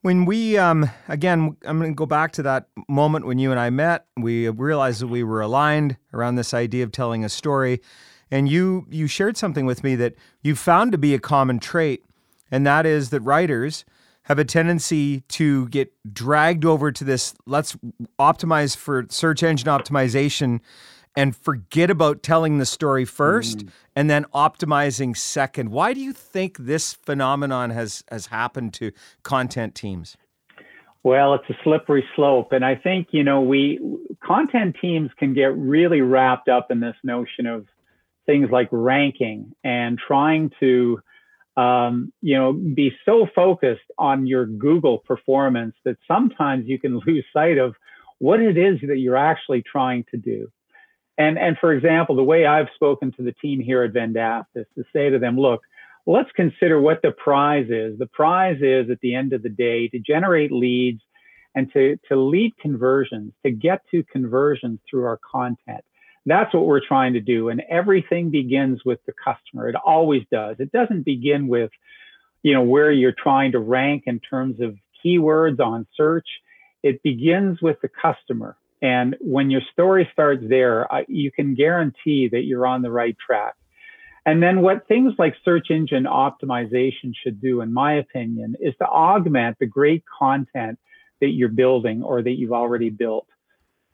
when 0.00 0.24
we 0.24 0.56
um, 0.56 0.88
again, 1.08 1.54
I'm 1.66 1.78
going 1.78 1.90
to 1.90 1.94
go 1.94 2.06
back 2.06 2.32
to 2.32 2.42
that 2.44 2.68
moment 2.88 3.26
when 3.26 3.38
you 3.38 3.50
and 3.50 3.60
I 3.60 3.68
met. 3.68 4.06
We 4.16 4.48
realized 4.48 5.02
that 5.02 5.08
we 5.08 5.22
were 5.22 5.42
aligned 5.42 5.98
around 6.14 6.36
this 6.36 6.54
idea 6.54 6.84
of 6.84 6.92
telling 6.92 7.22
a 7.22 7.28
story, 7.28 7.82
and 8.30 8.48
you 8.48 8.86
you 8.88 9.06
shared 9.06 9.36
something 9.36 9.66
with 9.66 9.84
me 9.84 9.96
that 9.96 10.14
you 10.42 10.56
found 10.56 10.92
to 10.92 10.98
be 10.98 11.12
a 11.12 11.18
common 11.18 11.58
trait 11.58 12.06
and 12.50 12.66
that 12.66 12.86
is 12.86 13.10
that 13.10 13.20
writers 13.20 13.84
have 14.24 14.38
a 14.38 14.44
tendency 14.44 15.20
to 15.28 15.68
get 15.68 15.92
dragged 16.12 16.64
over 16.64 16.92
to 16.92 17.04
this 17.04 17.34
let's 17.46 17.76
optimize 18.18 18.76
for 18.76 19.06
search 19.08 19.42
engine 19.42 19.68
optimization 19.68 20.60
and 21.16 21.36
forget 21.36 21.90
about 21.90 22.22
telling 22.22 22.58
the 22.58 22.66
story 22.66 23.04
first 23.04 23.58
mm. 23.58 23.70
and 23.96 24.08
then 24.08 24.24
optimizing 24.34 25.16
second. 25.16 25.70
Why 25.70 25.92
do 25.92 26.00
you 26.00 26.12
think 26.12 26.56
this 26.58 26.92
phenomenon 26.92 27.70
has 27.70 28.04
has 28.10 28.26
happened 28.26 28.74
to 28.74 28.92
content 29.22 29.74
teams? 29.74 30.16
Well, 31.02 31.34
it's 31.34 31.48
a 31.48 31.56
slippery 31.64 32.04
slope. 32.14 32.52
And 32.52 32.64
I 32.64 32.74
think, 32.74 33.08
you 33.10 33.24
know, 33.24 33.40
we 33.40 33.80
content 34.24 34.76
teams 34.80 35.10
can 35.18 35.32
get 35.32 35.56
really 35.56 36.02
wrapped 36.02 36.48
up 36.48 36.70
in 36.70 36.80
this 36.80 36.96
notion 37.02 37.46
of 37.46 37.66
things 38.26 38.50
like 38.50 38.68
ranking 38.70 39.54
and 39.64 39.98
trying 39.98 40.50
to, 40.60 41.00
um, 41.60 42.10
you 42.22 42.38
know, 42.38 42.54
be 42.54 42.92
so 43.04 43.26
focused 43.34 43.84
on 43.98 44.26
your 44.26 44.46
Google 44.46 44.98
performance 44.98 45.74
that 45.84 45.98
sometimes 46.08 46.66
you 46.66 46.78
can 46.78 46.98
lose 47.06 47.24
sight 47.34 47.58
of 47.58 47.74
what 48.18 48.40
it 48.40 48.56
is 48.56 48.80
that 48.88 48.98
you're 48.98 49.16
actually 49.16 49.62
trying 49.62 50.04
to 50.10 50.16
do. 50.16 50.48
And, 51.18 51.38
and 51.38 51.58
for 51.58 51.72
example, 51.74 52.16
the 52.16 52.24
way 52.24 52.46
I've 52.46 52.68
spoken 52.74 53.12
to 53.12 53.22
the 53.22 53.32
team 53.32 53.60
here 53.60 53.82
at 53.82 53.92
Vendasta 53.92 54.44
is 54.54 54.66
to 54.76 54.84
say 54.90 55.10
to 55.10 55.18
them, 55.18 55.38
look, 55.38 55.60
let's 56.06 56.30
consider 56.34 56.80
what 56.80 57.02
the 57.02 57.10
prize 57.10 57.66
is. 57.68 57.98
The 57.98 58.06
prize 58.06 58.58
is 58.62 58.88
at 58.90 59.00
the 59.00 59.14
end 59.14 59.34
of 59.34 59.42
the 59.42 59.50
day 59.50 59.88
to 59.88 59.98
generate 59.98 60.50
leads 60.50 61.02
and 61.54 61.70
to, 61.74 61.98
to 62.08 62.16
lead 62.16 62.56
conversions, 62.58 63.34
to 63.44 63.50
get 63.50 63.82
to 63.90 64.02
conversions 64.04 64.78
through 64.88 65.04
our 65.04 65.18
content. 65.30 65.84
That's 66.26 66.52
what 66.52 66.66
we're 66.66 66.86
trying 66.86 67.14
to 67.14 67.20
do. 67.20 67.48
And 67.48 67.62
everything 67.68 68.30
begins 68.30 68.80
with 68.84 68.98
the 69.06 69.12
customer. 69.12 69.68
It 69.68 69.76
always 69.76 70.22
does. 70.30 70.56
It 70.58 70.70
doesn't 70.72 71.04
begin 71.04 71.48
with, 71.48 71.70
you 72.42 72.54
know, 72.54 72.62
where 72.62 72.90
you're 72.90 73.14
trying 73.16 73.52
to 73.52 73.58
rank 73.58 74.04
in 74.06 74.20
terms 74.20 74.60
of 74.60 74.76
keywords 75.04 75.60
on 75.60 75.86
search. 75.96 76.28
It 76.82 77.02
begins 77.02 77.60
with 77.62 77.78
the 77.82 77.88
customer. 77.88 78.56
And 78.82 79.16
when 79.20 79.50
your 79.50 79.62
story 79.72 80.08
starts 80.12 80.42
there, 80.48 80.88
you 81.08 81.30
can 81.30 81.54
guarantee 81.54 82.28
that 82.32 82.44
you're 82.44 82.66
on 82.66 82.82
the 82.82 82.90
right 82.90 83.16
track. 83.18 83.54
And 84.26 84.42
then 84.42 84.60
what 84.60 84.86
things 84.86 85.14
like 85.18 85.34
search 85.44 85.70
engine 85.70 86.04
optimization 86.04 87.12
should 87.22 87.40
do, 87.40 87.62
in 87.62 87.72
my 87.72 87.94
opinion, 87.94 88.56
is 88.60 88.74
to 88.78 88.86
augment 88.86 89.58
the 89.58 89.66
great 89.66 90.04
content 90.18 90.78
that 91.20 91.30
you're 91.30 91.48
building 91.48 92.02
or 92.02 92.22
that 92.22 92.32
you've 92.32 92.52
already 92.52 92.90
built. 92.90 93.26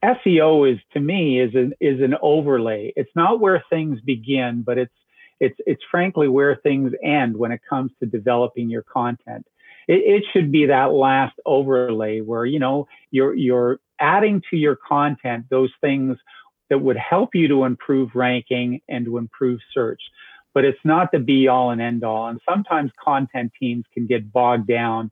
SEO 0.04 0.72
is 0.72 0.78
to 0.92 1.00
me 1.00 1.40
is 1.40 1.54
an 1.54 1.74
is 1.80 2.00
an 2.00 2.14
overlay. 2.20 2.92
It's 2.96 3.10
not 3.14 3.40
where 3.40 3.64
things 3.70 4.00
begin, 4.00 4.62
but 4.62 4.78
it's 4.78 4.94
it's 5.40 5.56
it's 5.66 5.82
frankly 5.90 6.28
where 6.28 6.56
things 6.56 6.92
end 7.02 7.36
when 7.36 7.52
it 7.52 7.60
comes 7.68 7.92
to 8.00 8.06
developing 8.06 8.68
your 8.70 8.82
content. 8.82 9.46
It, 9.88 10.02
it 10.04 10.24
should 10.32 10.52
be 10.52 10.66
that 10.66 10.92
last 10.92 11.34
overlay 11.46 12.20
where 12.20 12.44
you 12.44 12.58
know 12.58 12.88
you're 13.10 13.34
you're 13.34 13.80
adding 13.98 14.42
to 14.50 14.56
your 14.56 14.76
content 14.76 15.46
those 15.50 15.72
things 15.80 16.18
that 16.68 16.78
would 16.78 16.96
help 16.96 17.34
you 17.34 17.48
to 17.48 17.64
improve 17.64 18.14
ranking 18.14 18.80
and 18.88 19.04
to 19.06 19.18
improve 19.18 19.60
search. 19.72 20.02
But 20.52 20.64
it's 20.64 20.78
not 20.84 21.12
the 21.12 21.18
be 21.18 21.48
all 21.48 21.70
and 21.70 21.80
end 21.80 22.02
all. 22.02 22.28
And 22.28 22.40
sometimes 22.48 22.90
content 23.02 23.52
teams 23.60 23.84
can 23.92 24.06
get 24.06 24.32
bogged 24.32 24.66
down 24.66 25.10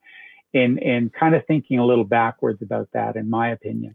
in, 0.53 0.79
in 0.79 1.11
kind 1.11 1.35
of 1.35 1.47
thinking 1.47 1.79
a 1.79 1.85
little 1.85 2.05
backwards 2.05 2.62
about 2.62 2.88
that, 2.93 3.17
in 3.17 3.29
my 3.29 3.50
opinion. 3.50 3.95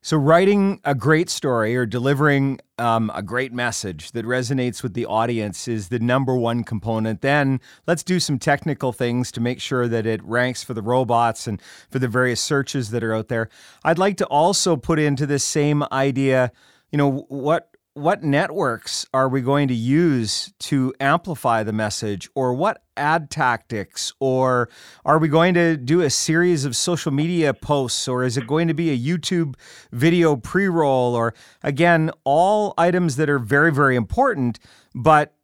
So, 0.00 0.16
writing 0.16 0.80
a 0.84 0.94
great 0.94 1.28
story 1.28 1.76
or 1.76 1.84
delivering 1.84 2.60
um, 2.78 3.10
a 3.14 3.22
great 3.22 3.52
message 3.52 4.12
that 4.12 4.24
resonates 4.24 4.80
with 4.80 4.94
the 4.94 5.04
audience 5.04 5.66
is 5.66 5.88
the 5.88 5.98
number 5.98 6.36
one 6.36 6.62
component. 6.62 7.20
Then, 7.20 7.60
let's 7.88 8.04
do 8.04 8.20
some 8.20 8.38
technical 8.38 8.92
things 8.92 9.32
to 9.32 9.40
make 9.40 9.60
sure 9.60 9.88
that 9.88 10.06
it 10.06 10.22
ranks 10.22 10.62
for 10.62 10.72
the 10.72 10.82
robots 10.82 11.48
and 11.48 11.60
for 11.90 11.98
the 11.98 12.06
various 12.06 12.40
searches 12.40 12.90
that 12.90 13.02
are 13.02 13.12
out 13.12 13.26
there. 13.26 13.48
I'd 13.82 13.98
like 13.98 14.16
to 14.18 14.26
also 14.26 14.76
put 14.76 15.00
into 15.00 15.26
this 15.26 15.42
same 15.42 15.82
idea, 15.90 16.52
you 16.92 16.96
know, 16.96 17.26
what 17.28 17.68
what 17.94 18.22
networks 18.22 19.06
are 19.12 19.28
we 19.28 19.40
going 19.40 19.66
to 19.68 19.74
use 19.74 20.52
to 20.60 20.94
amplify 21.00 21.62
the 21.62 21.72
message 21.72 22.28
or 22.34 22.54
what 22.54 22.82
ad 22.96 23.30
tactics 23.30 24.12
or 24.20 24.68
are 25.04 25.18
we 25.18 25.28
going 25.28 25.54
to 25.54 25.76
do 25.76 26.00
a 26.00 26.10
series 26.10 26.64
of 26.64 26.76
social 26.76 27.10
media 27.10 27.52
posts 27.52 28.06
or 28.06 28.22
is 28.22 28.36
it 28.36 28.46
going 28.46 28.68
to 28.68 28.74
be 28.74 28.90
a 28.90 28.98
YouTube 28.98 29.54
video 29.92 30.36
pre-roll 30.36 31.14
or 31.14 31.34
again 31.62 32.10
all 32.24 32.74
items 32.78 33.16
that 33.16 33.28
are 33.28 33.38
very 33.38 33.72
very 33.72 33.96
important 33.96 34.58
but 34.94 35.34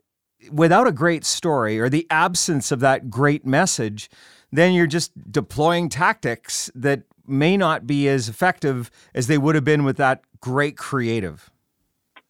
without 0.53 0.87
a 0.87 0.93
great 0.93 1.25
story 1.25 1.81
or 1.81 1.89
the 1.89 2.07
absence 2.11 2.71
of 2.71 2.81
that 2.81 3.11
great 3.11 3.45
message 3.45 4.09
then 4.53 4.73
you're 4.73 4.87
just 4.87 5.11
deploying 5.33 5.89
tactics 5.89 6.71
that 6.75 7.03
may 7.27 7.57
not 7.57 7.87
be 7.87 8.09
as 8.09 8.29
effective 8.29 8.91
as 9.15 9.27
they 9.27 9.39
would 9.39 9.57
have 9.57 9.65
been 9.65 9.83
with 9.83 9.97
that 9.97 10.21
great 10.41 10.77
creative 10.77 11.51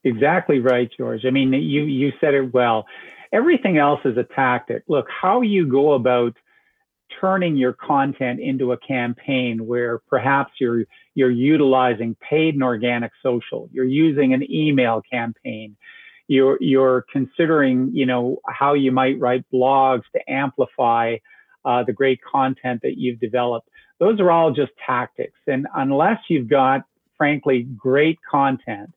Exactly 0.04 0.61
right, 0.61 0.90
George. 0.96 1.25
I 1.26 1.30
mean, 1.30 1.52
you 1.52 1.84
you 1.84 2.12
said 2.20 2.34
it 2.34 2.52
well. 2.52 2.87
Everything 3.32 3.78
else 3.78 4.00
is 4.04 4.16
a 4.16 4.25
tactic. 4.25 4.84
Look, 4.88 5.06
how 5.11 5.40
you 5.40 5.66
go 5.66 5.92
about 5.94 6.34
turning 7.20 7.56
your 7.56 7.73
content 7.73 8.40
into 8.40 8.73
a 8.73 8.78
campaign 8.78 9.66
where 9.66 10.00
perhaps 10.08 10.52
you're 10.61 10.84
you're 11.14 11.30
utilizing 11.30 12.16
paid 12.28 12.54
and 12.54 12.62
organic 12.62 13.12
social, 13.23 13.68
you're 13.73 13.84
using 13.87 14.34
an 14.34 14.44
email 14.50 15.02
campaign, 15.11 15.76
you're 16.28 16.58
you're 16.61 17.06
considering, 17.12 17.90
you 17.94 18.06
know, 18.06 18.38
how 18.49 18.75
you 18.75 18.92
might 18.92 19.18
write 19.18 19.44
blogs 19.52 20.02
to 20.14 20.30
amplify 20.30 21.16
uh, 21.64 21.82
the 21.84 21.92
great 21.92 22.20
content 22.30 22.80
that 22.82 22.99
you've 22.99 23.20
developed. 23.20 23.68
Those 24.00 24.20
are 24.20 24.30
all 24.30 24.52
just 24.52 24.73
tactics, 24.87 25.38
and 25.46 25.66
unless 25.75 26.18
you've 26.28 26.49
got, 26.49 26.82
frankly, 27.16 27.66
great 27.78 28.18
content 28.30 28.90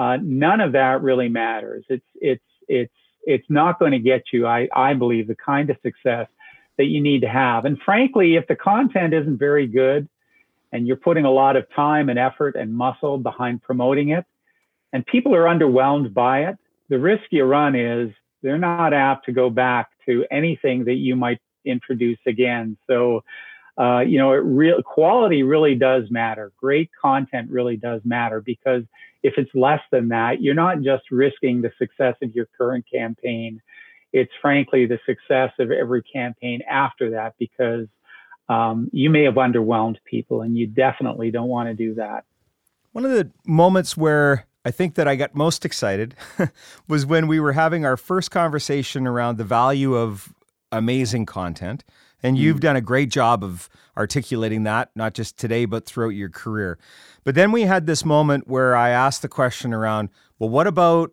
uh, 0.00 0.16
none 0.22 0.62
of 0.62 0.72
that 0.72 1.02
really 1.02 1.28
matters. 1.28 1.84
It's 1.90 2.06
it's 2.14 2.44
it's 2.68 2.92
it's 3.24 3.44
not 3.50 3.78
going 3.78 3.92
to 3.92 3.98
get 3.98 4.22
you, 4.32 4.46
I, 4.46 4.66
I 4.74 4.94
believe, 4.94 5.28
the 5.28 5.34
kind 5.34 5.68
of 5.68 5.76
success 5.82 6.26
that 6.78 6.86
you 6.86 7.02
need 7.02 7.20
to 7.20 7.28
have. 7.28 7.66
And 7.66 7.78
frankly, 7.84 8.36
if 8.36 8.46
the 8.46 8.56
content 8.56 9.12
isn't 9.12 9.36
very 9.36 9.66
good 9.66 10.08
and 10.72 10.86
you're 10.86 10.96
putting 10.96 11.26
a 11.26 11.30
lot 11.30 11.56
of 11.56 11.66
time 11.76 12.08
and 12.08 12.18
effort 12.18 12.56
and 12.56 12.72
muscle 12.72 13.18
behind 13.18 13.60
promoting 13.60 14.08
it, 14.08 14.24
and 14.90 15.04
people 15.04 15.34
are 15.34 15.44
underwhelmed 15.44 16.14
by 16.14 16.44
it, 16.44 16.56
the 16.88 16.98
risk 16.98 17.24
you 17.30 17.44
run 17.44 17.74
is 17.76 18.10
they're 18.42 18.56
not 18.56 18.94
apt 18.94 19.26
to 19.26 19.32
go 19.32 19.50
back 19.50 19.90
to 20.06 20.24
anything 20.30 20.86
that 20.86 20.94
you 20.94 21.14
might 21.14 21.40
introduce 21.66 22.18
again. 22.26 22.78
So, 22.86 23.22
uh, 23.78 24.00
you 24.00 24.16
know, 24.16 24.32
it 24.32 24.38
real 24.38 24.82
quality 24.82 25.42
really 25.42 25.74
does 25.74 26.10
matter. 26.10 26.52
Great 26.56 26.88
content 27.02 27.50
really 27.50 27.76
does 27.76 28.00
matter 28.02 28.40
because 28.40 28.84
if 29.22 29.34
it's 29.36 29.50
less 29.54 29.80
than 29.90 30.08
that, 30.08 30.40
you're 30.40 30.54
not 30.54 30.80
just 30.82 31.10
risking 31.10 31.62
the 31.62 31.72
success 31.78 32.14
of 32.22 32.34
your 32.34 32.46
current 32.56 32.84
campaign. 32.92 33.60
It's 34.12 34.32
frankly 34.40 34.86
the 34.86 34.98
success 35.06 35.52
of 35.58 35.70
every 35.70 36.02
campaign 36.02 36.62
after 36.68 37.10
that 37.10 37.34
because 37.38 37.86
um, 38.48 38.90
you 38.92 39.10
may 39.10 39.24
have 39.24 39.34
underwhelmed 39.34 39.96
people 40.04 40.42
and 40.42 40.56
you 40.56 40.66
definitely 40.66 41.30
don't 41.30 41.48
want 41.48 41.68
to 41.68 41.74
do 41.74 41.94
that. 41.94 42.24
One 42.92 43.04
of 43.04 43.12
the 43.12 43.30
moments 43.46 43.96
where 43.96 44.46
I 44.64 44.70
think 44.70 44.96
that 44.96 45.06
I 45.06 45.16
got 45.16 45.34
most 45.34 45.64
excited 45.64 46.16
was 46.88 47.06
when 47.06 47.28
we 47.28 47.38
were 47.38 47.52
having 47.52 47.84
our 47.84 47.96
first 47.96 48.30
conversation 48.30 49.06
around 49.06 49.38
the 49.38 49.44
value 49.44 49.94
of 49.94 50.34
amazing 50.72 51.26
content. 51.26 51.84
And 52.22 52.38
you've 52.38 52.58
mm. 52.58 52.60
done 52.60 52.76
a 52.76 52.80
great 52.80 53.10
job 53.10 53.42
of 53.42 53.68
articulating 53.96 54.64
that, 54.64 54.90
not 54.94 55.14
just 55.14 55.36
today, 55.36 55.64
but 55.64 55.86
throughout 55.86 56.10
your 56.10 56.28
career. 56.28 56.78
But 57.24 57.34
then 57.34 57.52
we 57.52 57.62
had 57.62 57.86
this 57.86 58.04
moment 58.04 58.48
where 58.48 58.74
I 58.76 58.90
asked 58.90 59.22
the 59.22 59.28
question 59.28 59.72
around, 59.72 60.10
well, 60.38 60.50
what 60.50 60.66
about 60.66 61.12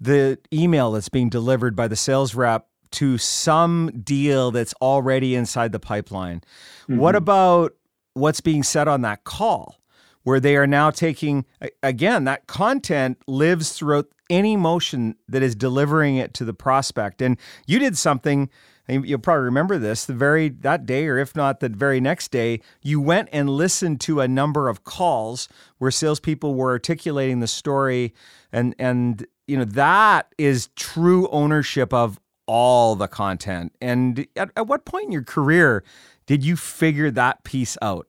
the 0.00 0.38
email 0.52 0.92
that's 0.92 1.08
being 1.08 1.28
delivered 1.28 1.76
by 1.76 1.88
the 1.88 1.96
sales 1.96 2.34
rep 2.34 2.66
to 2.92 3.18
some 3.18 3.90
deal 4.02 4.50
that's 4.50 4.74
already 4.80 5.34
inside 5.34 5.72
the 5.72 5.80
pipeline? 5.80 6.42
Mm-hmm. 6.82 6.98
What 6.98 7.16
about 7.16 7.74
what's 8.14 8.40
being 8.40 8.62
said 8.62 8.88
on 8.88 9.02
that 9.02 9.24
call? 9.24 9.76
Where 10.22 10.40
they 10.40 10.56
are 10.56 10.66
now 10.66 10.90
taking, 10.90 11.46
again, 11.82 12.24
that 12.24 12.46
content 12.46 13.16
lives 13.26 13.72
throughout 13.72 14.06
any 14.28 14.54
motion 14.54 15.16
that 15.28 15.42
is 15.42 15.54
delivering 15.54 16.16
it 16.16 16.34
to 16.34 16.44
the 16.44 16.52
prospect. 16.52 17.22
And 17.22 17.38
you 17.66 17.78
did 17.78 17.96
something 17.96 18.50
you'll 18.88 19.18
probably 19.18 19.44
remember 19.44 19.78
this 19.78 20.04
the 20.04 20.14
very 20.14 20.48
that 20.48 20.86
day 20.86 21.06
or 21.06 21.18
if 21.18 21.36
not 21.36 21.60
the 21.60 21.68
very 21.68 22.00
next 22.00 22.30
day 22.30 22.60
you 22.82 23.00
went 23.00 23.28
and 23.32 23.50
listened 23.50 24.00
to 24.00 24.20
a 24.20 24.28
number 24.28 24.68
of 24.68 24.84
calls 24.84 25.48
where 25.78 25.90
salespeople 25.90 26.54
were 26.54 26.70
articulating 26.70 27.40
the 27.40 27.46
story 27.46 28.14
and 28.52 28.74
and 28.78 29.26
you 29.46 29.56
know 29.56 29.64
that 29.64 30.32
is 30.38 30.68
true 30.76 31.28
ownership 31.28 31.92
of 31.92 32.18
all 32.46 32.96
the 32.96 33.08
content 33.08 33.72
and 33.80 34.26
at, 34.36 34.50
at 34.56 34.66
what 34.66 34.84
point 34.84 35.06
in 35.06 35.12
your 35.12 35.22
career 35.22 35.84
did 36.26 36.44
you 36.44 36.56
figure 36.56 37.10
that 37.10 37.42
piece 37.44 37.76
out 37.80 38.06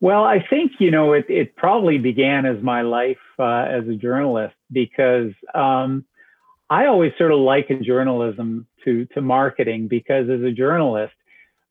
well, 0.00 0.24
I 0.24 0.44
think 0.50 0.72
you 0.78 0.90
know 0.90 1.14
it. 1.14 1.24
It 1.28 1.56
probably 1.56 1.96
began 1.96 2.44
as 2.44 2.62
my 2.62 2.82
life 2.82 3.16
uh, 3.38 3.64
as 3.64 3.88
a 3.88 3.94
journalist 3.94 4.54
because 4.70 5.32
um, 5.54 6.04
I 6.68 6.86
always 6.86 7.12
sort 7.16 7.32
of 7.32 7.38
liken 7.38 7.84
journalism 7.84 8.66
to 8.84 9.06
to 9.14 9.20
marketing 9.20 9.88
because 9.88 10.28
as 10.28 10.42
a 10.42 10.50
journalist, 10.50 11.14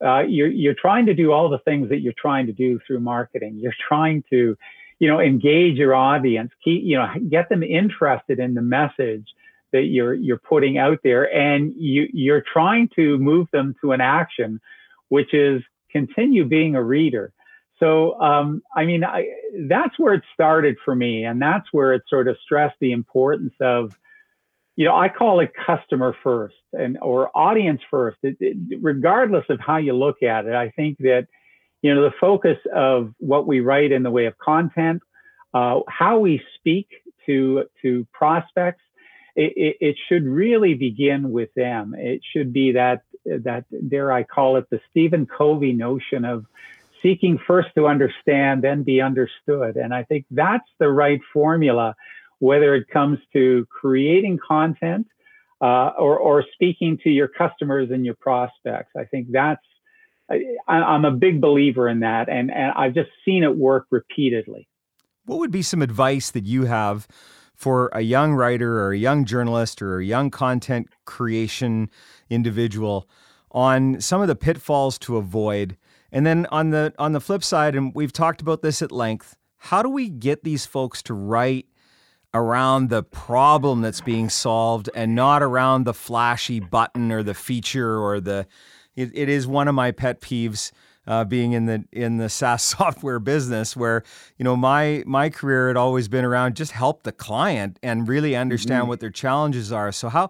uh, 0.05 0.21
you're 0.21 0.47
you're 0.47 0.75
trying 0.75 1.05
to 1.07 1.13
do 1.13 1.31
all 1.31 1.49
the 1.49 1.59
things 1.59 1.89
that 1.89 1.99
you're 1.99 2.13
trying 2.17 2.47
to 2.47 2.53
do 2.53 2.79
through 2.85 2.99
marketing. 3.01 3.57
You're 3.57 3.73
trying 3.87 4.23
to, 4.29 4.57
you 4.99 5.07
know, 5.07 5.19
engage 5.19 5.77
your 5.77 5.93
audience, 5.95 6.51
keep 6.63 6.83
you 6.83 6.97
know, 6.97 7.07
get 7.29 7.49
them 7.49 7.63
interested 7.63 8.39
in 8.39 8.53
the 8.53 8.61
message 8.61 9.27
that 9.71 9.83
you're 9.83 10.13
you're 10.13 10.37
putting 10.37 10.77
out 10.77 10.99
there, 11.03 11.33
and 11.33 11.73
you 11.75 12.07
you're 12.13 12.43
trying 12.53 12.89
to 12.95 13.17
move 13.17 13.47
them 13.51 13.75
to 13.81 13.91
an 13.91 14.01
action, 14.01 14.61
which 15.09 15.33
is 15.33 15.61
continue 15.91 16.45
being 16.45 16.75
a 16.75 16.83
reader. 16.83 17.33
So, 17.79 18.19
um, 18.21 18.61
I 18.75 18.85
mean, 18.85 19.03
I, 19.03 19.27
that's 19.67 19.99
where 19.99 20.13
it 20.13 20.23
started 20.33 20.77
for 20.83 20.95
me. 20.95 21.25
And 21.25 21.41
that's 21.41 21.67
where 21.71 21.93
it 21.93 22.03
sort 22.09 22.27
of 22.27 22.37
stressed 22.43 22.77
the 22.79 22.91
importance 22.91 23.53
of, 23.59 23.97
you 24.75 24.85
know, 24.85 24.95
I 24.95 25.09
call 25.09 25.39
it 25.39 25.51
customer 25.65 26.15
first 26.23 26.55
and 26.73 26.97
or 27.01 27.35
audience 27.35 27.81
first. 27.89 28.17
It, 28.23 28.37
it, 28.39 28.79
regardless 28.81 29.45
of 29.49 29.59
how 29.59 29.77
you 29.77 29.93
look 29.93 30.21
at 30.21 30.45
it, 30.45 30.53
I 30.53 30.69
think 30.71 30.97
that, 30.99 31.27
you 31.81 31.93
know, 31.93 32.01
the 32.01 32.13
focus 32.19 32.57
of 32.73 33.13
what 33.19 33.47
we 33.47 33.61
write 33.61 33.91
in 33.91 34.03
the 34.03 34.11
way 34.11 34.25
of 34.25 34.37
content, 34.37 35.01
uh, 35.53 35.79
how 35.87 36.19
we 36.19 36.41
speak 36.55 36.89
to 37.25 37.65
to 37.81 38.05
prospects, 38.11 38.83
it, 39.35 39.77
it, 39.79 39.97
should 40.07 40.23
really 40.23 40.73
begin 40.73 41.31
with 41.31 41.53
them. 41.55 41.93
It 41.97 42.21
should 42.33 42.53
be 42.53 42.73
that 42.73 43.01
that 43.25 43.65
dare 43.89 44.11
I 44.11 44.23
call 44.23 44.57
it 44.57 44.69
the 44.69 44.79
Stephen 44.91 45.25
Covey 45.25 45.73
notion 45.73 46.25
of 46.25 46.45
seeking 47.01 47.39
first 47.45 47.69
to 47.75 47.87
understand, 47.87 48.63
then 48.63 48.83
be 48.83 49.01
understood. 49.01 49.75
And 49.75 49.93
I 49.93 50.03
think 50.03 50.25
that's 50.31 50.67
the 50.79 50.89
right 50.89 51.19
formula, 51.33 51.95
whether 52.39 52.75
it 52.75 52.87
comes 52.89 53.19
to 53.33 53.65
creating 53.69 54.39
content 54.45 55.07
uh, 55.61 55.91
or, 55.97 56.17
or 56.17 56.43
speaking 56.53 56.97
to 57.03 57.09
your 57.09 57.27
customers 57.27 57.89
and 57.91 58.05
your 58.05 58.15
prospects. 58.15 58.91
I 58.97 59.05
think 59.05 59.27
that's, 59.31 59.61
I, 60.29 60.39
I'm 60.67 61.05
a 61.05 61.11
big 61.11 61.41
believer 61.41 61.87
in 61.87 62.01
that. 62.01 62.29
And, 62.29 62.51
and 62.51 62.71
I've 62.75 62.93
just 62.93 63.09
seen 63.23 63.43
it 63.43 63.55
work 63.55 63.87
repeatedly. 63.89 64.67
What 65.25 65.39
would 65.39 65.51
be 65.51 65.61
some 65.61 65.81
advice 65.81 66.31
that 66.31 66.45
you 66.45 66.65
have 66.65 67.07
for 67.55 67.89
a 67.93 68.01
young 68.01 68.33
writer 68.33 68.81
or 68.81 68.91
a 68.91 68.97
young 68.97 69.25
journalist 69.25 69.81
or 69.81 69.99
a 69.99 70.05
young 70.05 70.29
content 70.29 70.89
creation 71.05 71.89
individual 72.29 73.07
on 73.51 74.01
some 74.01 74.21
of 74.21 74.27
the 74.27 74.35
pitfalls 74.35 74.99
to 74.99 75.15
avoid 75.15 75.77
and 76.15 76.25
then 76.25 76.45
on 76.49 76.69
the 76.69 76.93
on 76.97 77.11
the 77.11 77.19
flip 77.19 77.43
side, 77.43 77.75
and 77.75 77.93
we've 77.93 78.13
talked 78.13 78.41
about 78.41 78.61
this 78.61 78.81
at 78.81 78.89
length, 78.89 79.35
how 79.57 79.83
do 79.83 79.89
we 79.89 80.09
get 80.09 80.45
these 80.45 80.65
folks 80.65 81.03
to 81.03 81.13
write 81.13 81.67
around 82.35 82.89
the 82.89 83.01
problem 83.01 83.81
that's 83.81 84.01
being 84.01 84.29
solved 84.29 84.89
and 84.93 85.15
not 85.15 85.41
around 85.41 85.85
the 85.85 85.93
flashy 85.93 86.59
button 86.59 87.11
or 87.11 87.23
the 87.23 87.33
feature 87.33 87.97
or 87.97 88.19
the 88.19 88.45
it, 88.95 89.09
it 89.13 89.29
is 89.29 89.47
one 89.47 89.67
of 89.67 89.75
my 89.75 89.91
pet 89.91 90.21
peeves 90.21 90.71
uh, 91.07 91.23
being 91.23 91.53
in 91.53 91.65
the 91.65 91.85
in 91.91 92.17
the 92.17 92.29
SaaS 92.29 92.63
software 92.77 93.19
business, 93.19 93.75
where 93.75 94.03
you 94.37 94.43
know 94.43 94.55
my 94.55 95.03
my 95.05 95.29
career 95.29 95.69
had 95.69 95.77
always 95.77 96.07
been 96.07 96.25
around 96.25 96.55
just 96.55 96.71
help 96.71 97.03
the 97.03 97.11
client 97.11 97.79
and 97.81 98.07
really 98.07 98.35
understand 98.35 98.81
mm-hmm. 98.81 98.89
what 98.89 98.99
their 98.99 99.09
challenges 99.09 99.71
are. 99.71 99.91
So 99.91 100.09
how 100.09 100.29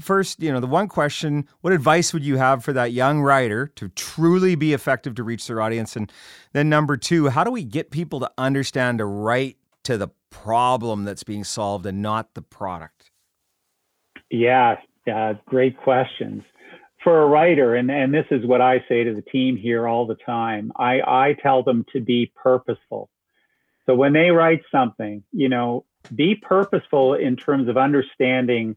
first, 0.00 0.42
you 0.42 0.52
know, 0.52 0.60
the 0.60 0.66
one 0.66 0.88
question, 0.88 1.48
what 1.62 1.72
advice 1.72 2.12
would 2.12 2.24
you 2.24 2.36
have 2.36 2.62
for 2.62 2.72
that 2.74 2.92
young 2.92 3.22
writer 3.22 3.68
to 3.76 3.88
truly 3.90 4.54
be 4.54 4.74
effective 4.74 5.14
to 5.14 5.22
reach 5.22 5.46
their 5.46 5.60
audience? 5.60 5.96
And 5.96 6.12
then 6.52 6.68
number 6.68 6.96
two, 6.96 7.28
how 7.28 7.44
do 7.44 7.50
we 7.50 7.64
get 7.64 7.90
people 7.90 8.20
to 8.20 8.30
understand 8.36 8.98
to 8.98 9.06
write 9.06 9.56
to 9.86 9.96
the 9.96 10.08
problem 10.30 11.04
that's 11.04 11.22
being 11.22 11.44
solved 11.44 11.86
and 11.86 12.02
not 12.02 12.34
the 12.34 12.42
product? 12.42 13.10
Yeah, 14.30 14.76
uh, 15.12 15.34
great 15.46 15.76
questions. 15.76 16.42
For 17.04 17.22
a 17.22 17.26
writer, 17.26 17.76
and, 17.76 17.88
and 17.90 18.12
this 18.12 18.26
is 18.32 18.44
what 18.44 18.60
I 18.60 18.84
say 18.88 19.04
to 19.04 19.14
the 19.14 19.22
team 19.22 19.56
here 19.56 19.86
all 19.86 20.06
the 20.06 20.16
time, 20.16 20.72
I, 20.76 21.00
I 21.06 21.36
tell 21.40 21.62
them 21.62 21.84
to 21.92 22.00
be 22.00 22.32
purposeful. 22.34 23.08
So 23.86 23.94
when 23.94 24.12
they 24.12 24.30
write 24.30 24.62
something, 24.72 25.22
you 25.32 25.48
know, 25.48 25.84
be 26.12 26.34
purposeful 26.34 27.14
in 27.14 27.36
terms 27.36 27.68
of 27.68 27.76
understanding 27.76 28.76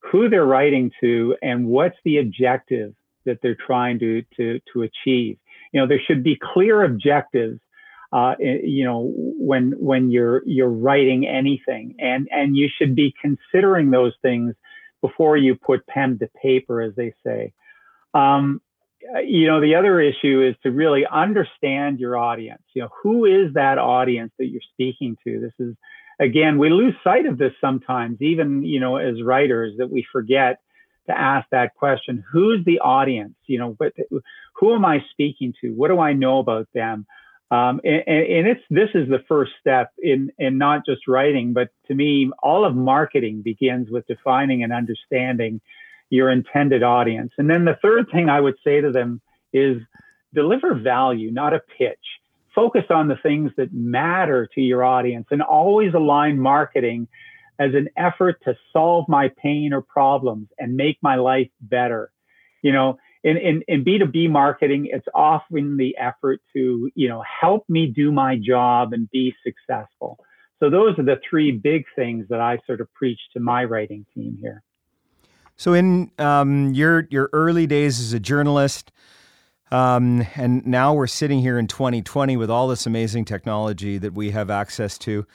who 0.00 0.28
they're 0.28 0.44
writing 0.44 0.90
to 1.00 1.36
and 1.40 1.66
what's 1.66 1.96
the 2.04 2.18
objective 2.18 2.94
that 3.24 3.38
they're 3.42 3.56
trying 3.66 4.00
to 4.00 4.22
to 4.36 4.60
to 4.72 4.82
achieve. 4.82 5.38
You 5.72 5.80
know, 5.80 5.86
there 5.86 6.00
should 6.04 6.24
be 6.24 6.36
clear 6.40 6.82
objectives. 6.82 7.60
Uh, 8.10 8.34
you 8.40 8.84
know, 8.84 9.12
when 9.14 9.72
when 9.78 10.10
you're 10.10 10.42
you're 10.46 10.70
writing 10.70 11.26
anything, 11.26 11.94
and 11.98 12.28
and 12.30 12.56
you 12.56 12.68
should 12.76 12.94
be 12.94 13.14
considering 13.20 13.90
those 13.90 14.14
things 14.22 14.54
before 15.02 15.36
you 15.36 15.54
put 15.54 15.86
pen 15.86 16.18
to 16.18 16.28
paper, 16.42 16.80
as 16.80 16.94
they 16.96 17.12
say. 17.24 17.52
Um, 18.14 18.60
you 19.24 19.46
know, 19.46 19.60
the 19.60 19.74
other 19.74 20.00
issue 20.00 20.42
is 20.42 20.56
to 20.62 20.70
really 20.70 21.04
understand 21.06 22.00
your 22.00 22.16
audience. 22.16 22.62
You 22.74 22.82
know, 22.82 22.88
who 23.02 23.26
is 23.26 23.54
that 23.54 23.78
audience 23.78 24.32
that 24.38 24.46
you're 24.46 24.62
speaking 24.72 25.16
to? 25.24 25.40
This 25.40 25.52
is 25.58 25.74
again, 26.18 26.58
we 26.58 26.70
lose 26.70 26.94
sight 27.04 27.26
of 27.26 27.38
this 27.38 27.52
sometimes, 27.60 28.20
even, 28.20 28.64
you 28.64 28.80
know, 28.80 28.96
as 28.96 29.22
writers, 29.22 29.74
that 29.78 29.90
we 29.90 30.04
forget 30.10 30.58
to 31.08 31.18
ask 31.18 31.48
that 31.50 31.74
question 31.74 32.22
who's 32.30 32.64
the 32.64 32.78
audience 32.80 33.34
you 33.46 33.58
know 33.58 33.74
what 33.78 33.92
who 34.54 34.74
am 34.74 34.84
i 34.84 34.98
speaking 35.10 35.52
to 35.60 35.70
what 35.70 35.88
do 35.88 35.98
i 35.98 36.12
know 36.12 36.38
about 36.38 36.68
them 36.74 37.06
um, 37.50 37.80
and, 37.82 38.02
and, 38.06 38.46
it's 38.46 38.60
this 38.68 38.90
is 38.94 39.08
the 39.08 39.24
first 39.28 39.52
step 39.60 39.92
in 39.98 40.30
in 40.38 40.58
not 40.58 40.84
just 40.86 41.08
writing 41.08 41.52
but 41.52 41.70
to 41.86 41.94
me 41.94 42.30
all 42.42 42.64
of 42.64 42.74
marketing 42.74 43.42
begins 43.42 43.90
with 43.90 44.06
defining 44.06 44.62
and 44.62 44.72
understanding 44.72 45.60
your 46.10 46.30
intended 46.30 46.82
audience 46.82 47.32
and 47.38 47.48
then 47.50 47.64
the 47.64 47.78
third 47.82 48.06
thing 48.12 48.28
i 48.28 48.40
would 48.40 48.56
say 48.64 48.80
to 48.80 48.90
them 48.90 49.20
is 49.52 49.80
deliver 50.34 50.74
value 50.74 51.30
not 51.30 51.54
a 51.54 51.60
pitch 51.76 51.98
focus 52.54 52.84
on 52.90 53.06
the 53.06 53.16
things 53.22 53.52
that 53.56 53.72
matter 53.72 54.48
to 54.52 54.60
your 54.60 54.82
audience 54.82 55.28
and 55.30 55.40
always 55.40 55.94
align 55.94 56.40
marketing 56.40 57.06
as 57.58 57.74
an 57.74 57.88
effort 57.96 58.40
to 58.44 58.56
solve 58.72 59.08
my 59.08 59.30
pain 59.42 59.72
or 59.72 59.80
problems 59.80 60.48
and 60.58 60.76
make 60.76 60.98
my 61.00 61.16
life 61.16 61.48
better. 61.60 62.10
You 62.62 62.72
know, 62.72 62.98
in, 63.24 63.36
in, 63.36 63.62
in 63.68 63.84
B2B 63.84 64.30
marketing, 64.30 64.88
it's 64.92 65.06
often 65.14 65.76
the 65.76 65.96
effort 65.96 66.40
to, 66.54 66.90
you 66.94 67.08
know, 67.08 67.22
help 67.40 67.64
me 67.68 67.86
do 67.86 68.12
my 68.12 68.36
job 68.36 68.92
and 68.92 69.10
be 69.10 69.34
successful. 69.44 70.18
So 70.60 70.70
those 70.70 70.98
are 70.98 71.04
the 71.04 71.20
three 71.28 71.52
big 71.52 71.84
things 71.94 72.26
that 72.30 72.40
I 72.40 72.58
sort 72.66 72.80
of 72.80 72.92
preach 72.94 73.20
to 73.34 73.40
my 73.40 73.64
writing 73.64 74.06
team 74.14 74.38
here. 74.40 74.62
So 75.56 75.72
in 75.72 76.10
um, 76.18 76.72
your 76.72 77.08
your 77.10 77.30
early 77.32 77.66
days 77.66 77.98
as 77.98 78.12
a 78.12 78.20
journalist, 78.20 78.92
um, 79.70 80.26
and 80.36 80.64
now 80.66 80.94
we're 80.94 81.08
sitting 81.08 81.40
here 81.40 81.58
in 81.58 81.66
2020 81.66 82.36
with 82.36 82.50
all 82.50 82.68
this 82.68 82.86
amazing 82.86 83.24
technology 83.24 83.98
that 83.98 84.14
we 84.14 84.30
have 84.30 84.50
access 84.50 84.98
to. 84.98 85.26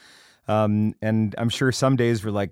Um, 0.47 0.95
and 1.01 1.35
I'm 1.37 1.49
sure 1.49 1.71
some 1.71 1.95
days 1.95 2.23
we're 2.23 2.31
like, 2.31 2.51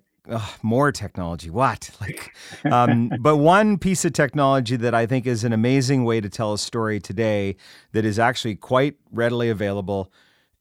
more 0.62 0.92
technology. 0.92 1.50
What? 1.50 1.90
Like, 2.02 2.36
um, 2.66 3.12
but 3.20 3.38
one 3.38 3.78
piece 3.78 4.06
of 4.06 4.14
technology 4.14 4.76
that 4.76 4.96
I 4.96 5.06
think 5.06 5.28
is 5.28 5.44
an 5.44 5.54
amazing 5.54 6.04
way 6.04 6.20
to 6.20 6.30
tell 6.30 6.54
a 6.54 6.58
story 6.58 7.00
today 7.00 7.58
that 7.92 8.06
is 8.06 8.18
actually 8.18 8.56
quite 8.56 8.96
readily 9.12 9.50
available 9.50 10.12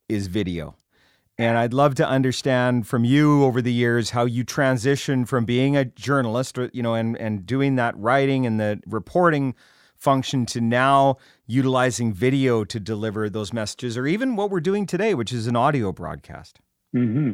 is 0.08 0.26
video. 0.26 0.76
And 1.38 1.56
I'd 1.56 1.72
love 1.72 1.94
to 1.94 2.06
understand 2.06 2.86
from 2.86 3.04
you 3.04 3.44
over 3.44 3.62
the 3.62 3.72
years 3.72 4.10
how 4.10 4.26
you 4.26 4.44
transitioned 4.44 5.28
from 5.28 5.46
being 5.46 5.76
a 5.76 5.86
journalist, 5.86 6.58
you 6.72 6.82
know, 6.82 6.94
and, 6.94 7.16
and 7.16 7.46
doing 7.46 7.76
that 7.76 7.96
writing 7.96 8.44
and 8.44 8.60
the 8.60 8.80
reporting 8.86 9.54
function 9.96 10.44
to 10.46 10.60
now 10.60 11.16
utilizing 11.46 12.12
video 12.12 12.64
to 12.64 12.78
deliver 12.78 13.30
those 13.30 13.54
messages, 13.54 13.96
or 13.96 14.06
even 14.06 14.36
what 14.36 14.50
we're 14.50 14.60
doing 14.60 14.84
today, 14.84 15.14
which 15.14 15.32
is 15.32 15.46
an 15.46 15.56
audio 15.56 15.92
broadcast. 15.92 16.60
Mm-hmm. 16.94 17.32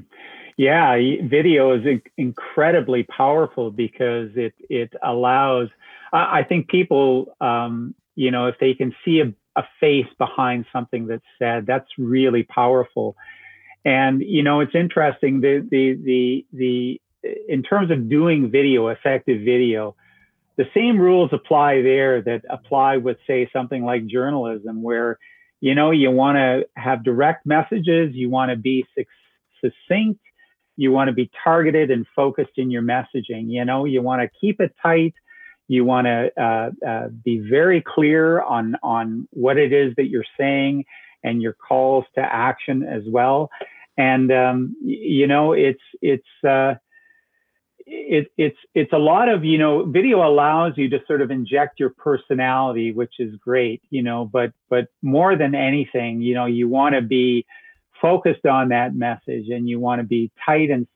Yeah, 0.56 0.96
video 1.24 1.74
is 1.78 2.00
incredibly 2.16 3.02
powerful 3.02 3.70
because 3.70 4.30
it 4.36 4.54
it 4.70 4.92
allows. 5.02 5.68
I 6.12 6.44
think 6.44 6.68
people, 6.68 7.34
um, 7.42 7.94
you 8.14 8.30
know, 8.30 8.46
if 8.46 8.54
they 8.58 8.72
can 8.72 8.94
see 9.04 9.20
a, 9.20 9.34
a 9.60 9.64
face 9.80 10.06
behind 10.18 10.64
something 10.72 11.06
that's 11.08 11.24
said, 11.38 11.66
that's 11.66 11.88
really 11.98 12.44
powerful. 12.44 13.16
And 13.84 14.22
you 14.22 14.42
know, 14.42 14.60
it's 14.60 14.74
interesting. 14.74 15.40
The 15.40 15.66
the 15.70 15.94
the 16.04 16.46
the 16.52 17.00
in 17.48 17.62
terms 17.62 17.90
of 17.90 18.08
doing 18.08 18.50
video, 18.50 18.88
effective 18.88 19.42
video, 19.44 19.96
the 20.56 20.66
same 20.74 20.98
rules 20.98 21.30
apply 21.32 21.82
there 21.82 22.22
that 22.22 22.42
apply 22.50 22.98
with, 22.98 23.18
say, 23.26 23.48
something 23.52 23.84
like 23.84 24.06
journalism, 24.06 24.82
where 24.82 25.18
you 25.60 25.74
know 25.74 25.90
you 25.92 26.10
want 26.10 26.36
to 26.36 26.66
have 26.76 27.04
direct 27.04 27.46
messages, 27.46 28.14
you 28.14 28.30
want 28.30 28.50
to 28.50 28.56
be 28.56 28.86
succinct, 29.62 30.20
you 30.76 30.92
want 30.92 31.08
to 31.08 31.12
be 31.12 31.30
targeted 31.42 31.90
and 31.90 32.06
focused 32.14 32.52
in 32.56 32.70
your 32.70 32.82
messaging. 32.82 33.50
You 33.50 33.64
know, 33.64 33.84
you 33.84 34.02
want 34.02 34.22
to 34.22 34.38
keep 34.40 34.60
it 34.60 34.74
tight. 34.82 35.14
You 35.68 35.84
want 35.84 36.06
to 36.06 36.30
uh, 36.40 36.70
uh, 36.86 37.08
be 37.08 37.38
very 37.38 37.82
clear 37.82 38.40
on 38.40 38.76
on 38.82 39.28
what 39.30 39.56
it 39.58 39.72
is 39.72 39.94
that 39.96 40.06
you're 40.06 40.24
saying 40.38 40.84
and 41.24 41.42
your 41.42 41.54
calls 41.54 42.04
to 42.14 42.20
action 42.20 42.84
as 42.84 43.02
well. 43.06 43.50
And 43.96 44.30
um, 44.30 44.76
you 44.82 45.26
know, 45.26 45.52
it's 45.52 45.82
it's 46.02 46.44
uh, 46.46 46.74
it, 47.86 48.32
it's 48.36 48.58
it's 48.74 48.92
a 48.92 48.98
lot 48.98 49.28
of 49.28 49.44
you 49.44 49.58
know 49.58 49.84
video 49.84 50.26
allows 50.26 50.72
you 50.76 50.88
to 50.90 50.98
sort 51.06 51.22
of 51.22 51.30
inject 51.30 51.78
your 51.78 51.90
personality 51.90 52.92
which 52.92 53.14
is 53.20 53.36
great 53.36 53.80
you 53.90 54.02
know 54.02 54.24
but 54.24 54.52
but 54.68 54.88
more 55.02 55.36
than 55.36 55.54
anything 55.54 56.20
you 56.20 56.34
know 56.34 56.46
you 56.46 56.68
want 56.68 56.96
to 56.96 57.00
be 57.00 57.46
focused 58.00 58.46
on 58.46 58.68
that 58.68 58.94
message 58.94 59.48
and 59.48 59.68
you 59.68 59.80
want 59.80 60.00
to 60.00 60.06
be 60.06 60.30
tight 60.44 60.70
and 60.70 60.86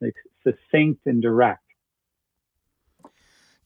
succinct 0.45 1.01
and 1.07 1.23
direct 1.23 1.63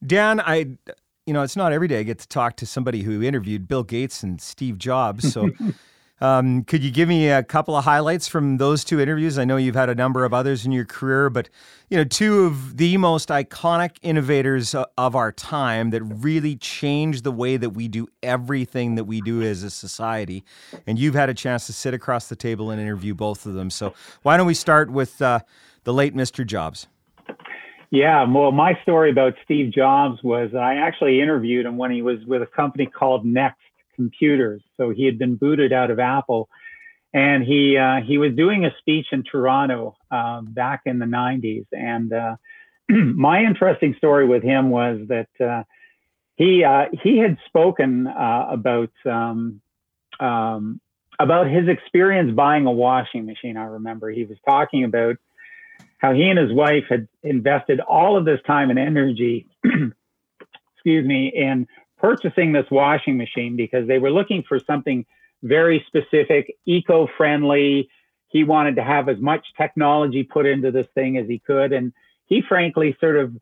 dan 0.05 0.39
i 0.39 0.77
you 1.25 1.33
know, 1.33 1.41
it's 1.41 1.55
not 1.55 1.73
every 1.73 1.87
day 1.87 1.99
I 1.99 2.03
get 2.03 2.19
to 2.19 2.27
talk 2.27 2.55
to 2.57 2.65
somebody 2.65 3.01
who 3.01 3.21
interviewed 3.23 3.67
Bill 3.67 3.83
Gates 3.83 4.21
and 4.23 4.39
Steve 4.39 4.77
Jobs. 4.77 5.31
So, 5.33 5.49
um, 6.21 6.63
could 6.63 6.81
you 6.81 6.91
give 6.91 7.09
me 7.09 7.29
a 7.29 7.43
couple 7.43 7.75
of 7.75 7.83
highlights 7.83 8.27
from 8.27 8.57
those 8.57 8.85
two 8.85 9.01
interviews? 9.01 9.37
I 9.37 9.43
know 9.43 9.57
you've 9.57 9.75
had 9.75 9.89
a 9.89 9.95
number 9.95 10.23
of 10.23 10.33
others 10.33 10.65
in 10.65 10.71
your 10.71 10.85
career, 10.85 11.29
but 11.29 11.49
you 11.89 11.97
know, 11.97 12.05
two 12.05 12.45
of 12.45 12.77
the 12.77 12.95
most 12.97 13.29
iconic 13.29 13.97
innovators 14.01 14.73
of 14.73 15.15
our 15.15 15.33
time 15.33 15.89
that 15.89 16.01
really 16.03 16.55
changed 16.55 17.25
the 17.25 17.33
way 17.33 17.57
that 17.57 17.71
we 17.71 17.89
do 17.89 18.07
everything 18.23 18.95
that 18.95 19.03
we 19.03 19.19
do 19.19 19.41
as 19.41 19.61
a 19.61 19.69
society. 19.69 20.45
And 20.87 20.97
you've 20.97 21.15
had 21.15 21.29
a 21.29 21.33
chance 21.33 21.65
to 21.67 21.73
sit 21.73 21.93
across 21.93 22.29
the 22.29 22.35
table 22.37 22.71
and 22.71 22.81
interview 22.81 23.13
both 23.13 23.45
of 23.45 23.53
them. 23.53 23.69
So, 23.69 23.93
why 24.21 24.37
don't 24.37 24.47
we 24.47 24.53
start 24.53 24.89
with 24.89 25.21
uh, 25.21 25.39
the 25.83 25.93
late 25.93 26.15
Mr. 26.15 26.45
Jobs? 26.45 26.87
Yeah, 27.91 28.25
well, 28.29 28.51
my 28.51 28.79
story 28.81 29.11
about 29.11 29.33
Steve 29.43 29.71
Jobs 29.73 30.21
was 30.23 30.55
I 30.55 30.75
actually 30.75 31.21
interviewed 31.21 31.65
him 31.65 31.77
when 31.77 31.91
he 31.91 32.01
was 32.01 32.17
with 32.25 32.41
a 32.41 32.47
company 32.47 32.87
called 32.87 33.25
Next 33.25 33.59
Computers. 33.95 34.61
So 34.77 34.89
he 34.89 35.05
had 35.05 35.17
been 35.17 35.35
booted 35.35 35.73
out 35.73 35.91
of 35.91 35.99
Apple, 35.99 36.49
and 37.13 37.43
he 37.43 37.77
uh, 37.77 38.01
he 38.01 38.17
was 38.17 38.33
doing 38.33 38.65
a 38.65 38.75
speech 38.79 39.07
in 39.11 39.23
Toronto 39.23 39.95
uh, 40.11 40.41
back 40.41 40.81
in 40.85 40.99
the 40.99 41.05
'90s. 41.05 41.65
And 41.71 42.13
uh, 42.13 42.35
my 42.89 43.41
interesting 43.41 43.95
story 43.97 44.27
with 44.27 44.43
him 44.43 44.69
was 44.69 44.99
that 45.07 45.29
uh, 45.39 45.63
he 46.35 46.63
uh, 46.63 46.85
he 47.03 47.17
had 47.17 47.37
spoken 47.45 48.07
uh, 48.07 48.47
about 48.51 48.91
um, 49.05 49.61
um, 50.19 50.79
about 51.19 51.47
his 51.47 51.67
experience 51.67 52.33
buying 52.33 52.65
a 52.65 52.71
washing 52.71 53.25
machine. 53.25 53.57
I 53.57 53.65
remember 53.65 54.09
he 54.09 54.25
was 54.25 54.37
talking 54.45 54.83
about 54.83 55.17
how 55.97 56.13
he 56.13 56.29
and 56.29 56.37
his 56.37 56.51
wife 56.51 56.85
had 56.89 57.07
invested 57.23 57.79
all 57.79 58.17
of 58.17 58.25
this 58.25 58.39
time 58.45 58.69
and 58.69 58.77
energy, 58.77 59.47
excuse 59.63 61.05
me, 61.05 61.31
in 61.33 61.67
purchasing 61.97 62.51
this 62.51 62.65
washing 62.71 63.17
machine 63.17 63.55
because 63.55 63.87
they 63.87 63.99
were 63.99 64.11
looking 64.11 64.43
for 64.47 64.59
something 64.65 65.05
very 65.43 65.85
specific, 65.87 66.55
eco 66.65 67.07
friendly. 67.17 67.89
He 68.27 68.43
wanted 68.43 68.75
to 68.75 68.83
have 68.83 69.09
as 69.09 69.19
much 69.19 69.45
technology 69.57 70.23
put 70.23 70.45
into 70.45 70.71
this 70.71 70.87
thing 70.95 71.17
as 71.17 71.27
he 71.27 71.39
could. 71.39 71.71
And 71.71 71.93
he 72.25 72.41
frankly 72.47 72.95
sort 72.99 73.17
of 73.17 73.35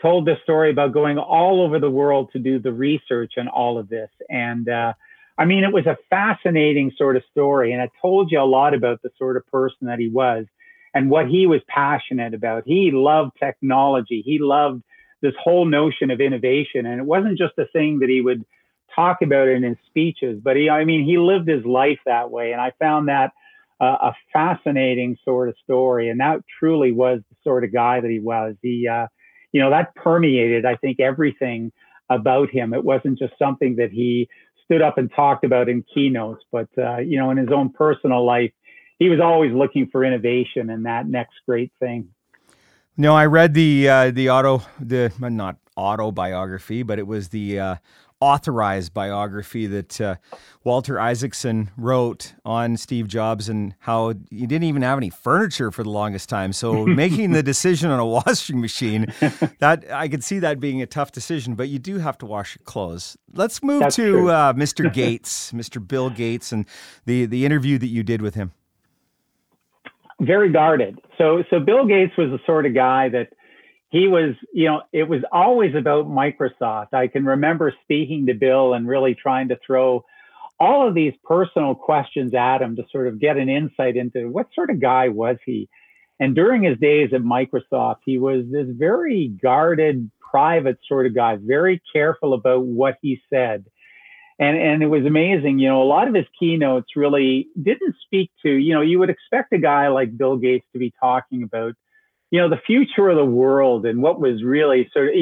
told 0.00 0.26
this 0.26 0.38
story 0.42 0.70
about 0.70 0.92
going 0.92 1.18
all 1.18 1.60
over 1.62 1.78
the 1.78 1.90
world 1.90 2.30
to 2.32 2.38
do 2.38 2.58
the 2.58 2.72
research 2.72 3.32
and 3.36 3.48
all 3.48 3.78
of 3.78 3.88
this. 3.88 4.10
And 4.28 4.68
uh, 4.68 4.92
I 5.36 5.44
mean, 5.44 5.64
it 5.64 5.72
was 5.72 5.86
a 5.86 5.98
fascinating 6.08 6.92
sort 6.96 7.16
of 7.16 7.22
story. 7.30 7.72
And 7.72 7.82
it 7.82 7.90
told 8.00 8.30
you 8.30 8.40
a 8.40 8.44
lot 8.44 8.74
about 8.74 9.02
the 9.02 9.10
sort 9.18 9.36
of 9.36 9.46
person 9.48 9.86
that 9.88 9.98
he 9.98 10.08
was 10.08 10.46
and 10.94 11.10
what 11.10 11.28
he 11.28 11.46
was 11.46 11.60
passionate 11.68 12.34
about. 12.34 12.62
He 12.64 12.90
loved 12.92 13.32
technology. 13.38 14.22
He 14.24 14.38
loved 14.40 14.82
this 15.22 15.34
whole 15.42 15.64
notion 15.64 16.10
of 16.10 16.20
innovation. 16.20 16.86
And 16.86 17.00
it 17.00 17.04
wasn't 17.04 17.38
just 17.38 17.54
a 17.58 17.66
thing 17.72 17.98
that 18.00 18.08
he 18.08 18.20
would 18.20 18.44
talk 18.94 19.22
about 19.22 19.48
in 19.48 19.62
his 19.62 19.76
speeches, 19.86 20.40
but 20.42 20.56
he, 20.56 20.70
I 20.70 20.84
mean, 20.84 21.04
he 21.04 21.18
lived 21.18 21.48
his 21.48 21.64
life 21.64 21.98
that 22.06 22.30
way. 22.30 22.52
And 22.52 22.60
I 22.60 22.72
found 22.78 23.08
that 23.08 23.32
uh, 23.80 23.96
a 24.00 24.12
fascinating 24.32 25.16
sort 25.24 25.48
of 25.48 25.56
story. 25.62 26.08
And 26.08 26.20
that 26.20 26.40
truly 26.58 26.92
was 26.92 27.20
the 27.30 27.36
sort 27.44 27.64
of 27.64 27.72
guy 27.72 28.00
that 28.00 28.10
he 28.10 28.18
was. 28.18 28.56
He, 28.62 28.88
uh, 28.88 29.06
you 29.52 29.60
know, 29.60 29.70
that 29.70 29.94
permeated, 29.94 30.64
I 30.64 30.76
think, 30.76 31.00
everything 31.00 31.72
about 32.10 32.50
him. 32.50 32.74
It 32.74 32.84
wasn't 32.84 33.18
just 33.18 33.34
something 33.38 33.76
that 33.76 33.90
he 33.90 34.28
stood 34.64 34.82
up 34.82 34.98
and 34.98 35.10
talked 35.14 35.44
about 35.44 35.68
in 35.68 35.84
keynotes, 35.94 36.44
but, 36.52 36.68
uh, 36.76 36.98
you 36.98 37.18
know, 37.18 37.30
in 37.30 37.38
his 37.38 37.48
own 37.50 37.70
personal 37.70 38.24
life, 38.24 38.52
he 38.98 39.08
was 39.08 39.20
always 39.20 39.52
looking 39.52 39.88
for 39.90 40.04
innovation 40.04 40.70
and 40.70 40.84
that 40.86 41.06
next 41.06 41.36
great 41.46 41.72
thing. 41.80 42.08
No, 43.00 43.14
I 43.14 43.26
read 43.26 43.54
the 43.54 43.88
uh, 43.88 44.10
the 44.10 44.28
auto 44.28 44.60
the 44.80 45.12
not 45.20 45.56
autobiography, 45.76 46.82
but 46.82 46.98
it 46.98 47.06
was 47.06 47.28
the 47.28 47.60
uh, 47.60 47.76
authorized 48.20 48.92
biography 48.92 49.68
that 49.68 50.00
uh, 50.00 50.16
Walter 50.64 50.98
Isaacson 50.98 51.70
wrote 51.76 52.34
on 52.44 52.76
Steve 52.76 53.06
Jobs 53.06 53.48
and 53.48 53.76
how 53.78 54.14
he 54.30 54.48
didn't 54.48 54.64
even 54.64 54.82
have 54.82 54.98
any 54.98 55.10
furniture 55.10 55.70
for 55.70 55.84
the 55.84 55.90
longest 55.90 56.28
time. 56.28 56.52
So 56.52 56.84
making 56.86 57.30
the 57.30 57.42
decision 57.44 57.88
on 57.88 58.00
a 58.00 58.06
washing 58.06 58.60
machine, 58.60 59.06
that 59.60 59.84
I 59.92 60.08
could 60.08 60.24
see 60.24 60.40
that 60.40 60.58
being 60.58 60.82
a 60.82 60.86
tough 60.86 61.12
decision. 61.12 61.54
But 61.54 61.68
you 61.68 61.78
do 61.78 61.98
have 61.98 62.18
to 62.18 62.26
wash 62.26 62.56
your 62.58 62.64
clothes. 62.64 63.16
Let's 63.32 63.62
move 63.62 63.78
That's 63.78 63.94
to 63.94 64.28
uh, 64.28 64.52
Mr. 64.54 64.92
Gates, 64.92 65.52
Mr. 65.52 65.86
Bill 65.86 66.10
Gates, 66.10 66.50
and 66.50 66.66
the 67.06 67.26
the 67.26 67.46
interview 67.46 67.78
that 67.78 67.86
you 67.86 68.02
did 68.02 68.22
with 68.22 68.34
him 68.34 68.50
very 70.20 70.50
guarded. 70.50 71.00
So 71.16 71.44
so 71.50 71.60
Bill 71.60 71.86
Gates 71.86 72.16
was 72.16 72.30
the 72.30 72.40
sort 72.46 72.66
of 72.66 72.74
guy 72.74 73.08
that 73.10 73.28
he 73.90 74.06
was, 74.06 74.34
you 74.52 74.66
know, 74.66 74.82
it 74.92 75.08
was 75.08 75.22
always 75.32 75.74
about 75.74 76.06
Microsoft. 76.06 76.92
I 76.92 77.08
can 77.08 77.24
remember 77.24 77.72
speaking 77.84 78.26
to 78.26 78.34
Bill 78.34 78.74
and 78.74 78.86
really 78.86 79.14
trying 79.14 79.48
to 79.48 79.58
throw 79.66 80.04
all 80.60 80.86
of 80.86 80.94
these 80.94 81.14
personal 81.24 81.74
questions 81.74 82.34
at 82.34 82.60
him 82.60 82.76
to 82.76 82.84
sort 82.90 83.06
of 83.06 83.20
get 83.20 83.36
an 83.36 83.48
insight 83.48 83.96
into 83.96 84.28
what 84.28 84.48
sort 84.54 84.70
of 84.70 84.80
guy 84.80 85.08
was 85.08 85.36
he. 85.46 85.68
And 86.20 86.34
during 86.34 86.64
his 86.64 86.76
days 86.78 87.10
at 87.14 87.22
Microsoft, 87.22 87.98
he 88.04 88.18
was 88.18 88.44
this 88.50 88.66
very 88.68 89.28
guarded, 89.28 90.10
private 90.20 90.78
sort 90.86 91.06
of 91.06 91.14
guy, 91.14 91.36
very 91.40 91.80
careful 91.92 92.34
about 92.34 92.64
what 92.64 92.98
he 93.00 93.20
said 93.30 93.64
and 94.38 94.56
and 94.56 94.82
it 94.82 94.86
was 94.86 95.04
amazing. 95.04 95.58
You 95.58 95.68
know, 95.68 95.82
a 95.82 95.84
lot 95.84 96.08
of 96.08 96.14
his 96.14 96.26
keynotes 96.38 96.96
really 96.96 97.48
didn't 97.60 97.96
speak 98.04 98.30
to. 98.42 98.50
You 98.50 98.74
know, 98.74 98.80
you 98.80 98.98
would 98.98 99.10
expect 99.10 99.52
a 99.52 99.58
guy 99.58 99.88
like 99.88 100.16
Bill 100.16 100.36
Gates 100.36 100.66
to 100.72 100.78
be 100.78 100.92
talking 101.00 101.42
about, 101.42 101.74
you 102.30 102.40
know, 102.40 102.48
the 102.48 102.60
future 102.64 103.08
of 103.08 103.16
the 103.16 103.24
world 103.24 103.84
and 103.84 104.00
what 104.00 104.20
was 104.20 104.42
really 104.44 104.88
sort 104.92 105.08
of. 105.08 105.14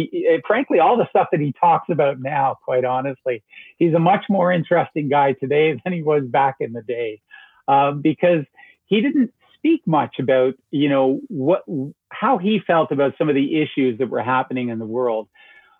Frankly, 0.46 0.80
all 0.80 0.96
the 0.96 1.08
stuff 1.08 1.28
that 1.32 1.40
he 1.40 1.54
talks 1.58 1.88
about 1.90 2.20
now. 2.20 2.56
Quite 2.64 2.84
honestly, 2.84 3.42
he's 3.78 3.94
a 3.94 3.98
much 3.98 4.24
more 4.28 4.52
interesting 4.52 5.08
guy 5.08 5.32
today 5.32 5.80
than 5.82 5.92
he 5.92 6.02
was 6.02 6.24
back 6.24 6.56
in 6.60 6.72
the 6.72 6.82
day, 6.82 7.20
uh, 7.68 7.92
because 7.92 8.44
he 8.84 9.00
didn't 9.00 9.32
speak 9.54 9.80
much 9.86 10.16
about 10.18 10.54
you 10.70 10.90
know 10.90 11.20
what 11.28 11.62
how 12.10 12.36
he 12.36 12.60
felt 12.66 12.92
about 12.92 13.14
some 13.16 13.30
of 13.30 13.34
the 13.34 13.62
issues 13.62 13.98
that 13.98 14.10
were 14.10 14.22
happening 14.22 14.68
in 14.68 14.78
the 14.78 14.86
world 14.86 15.28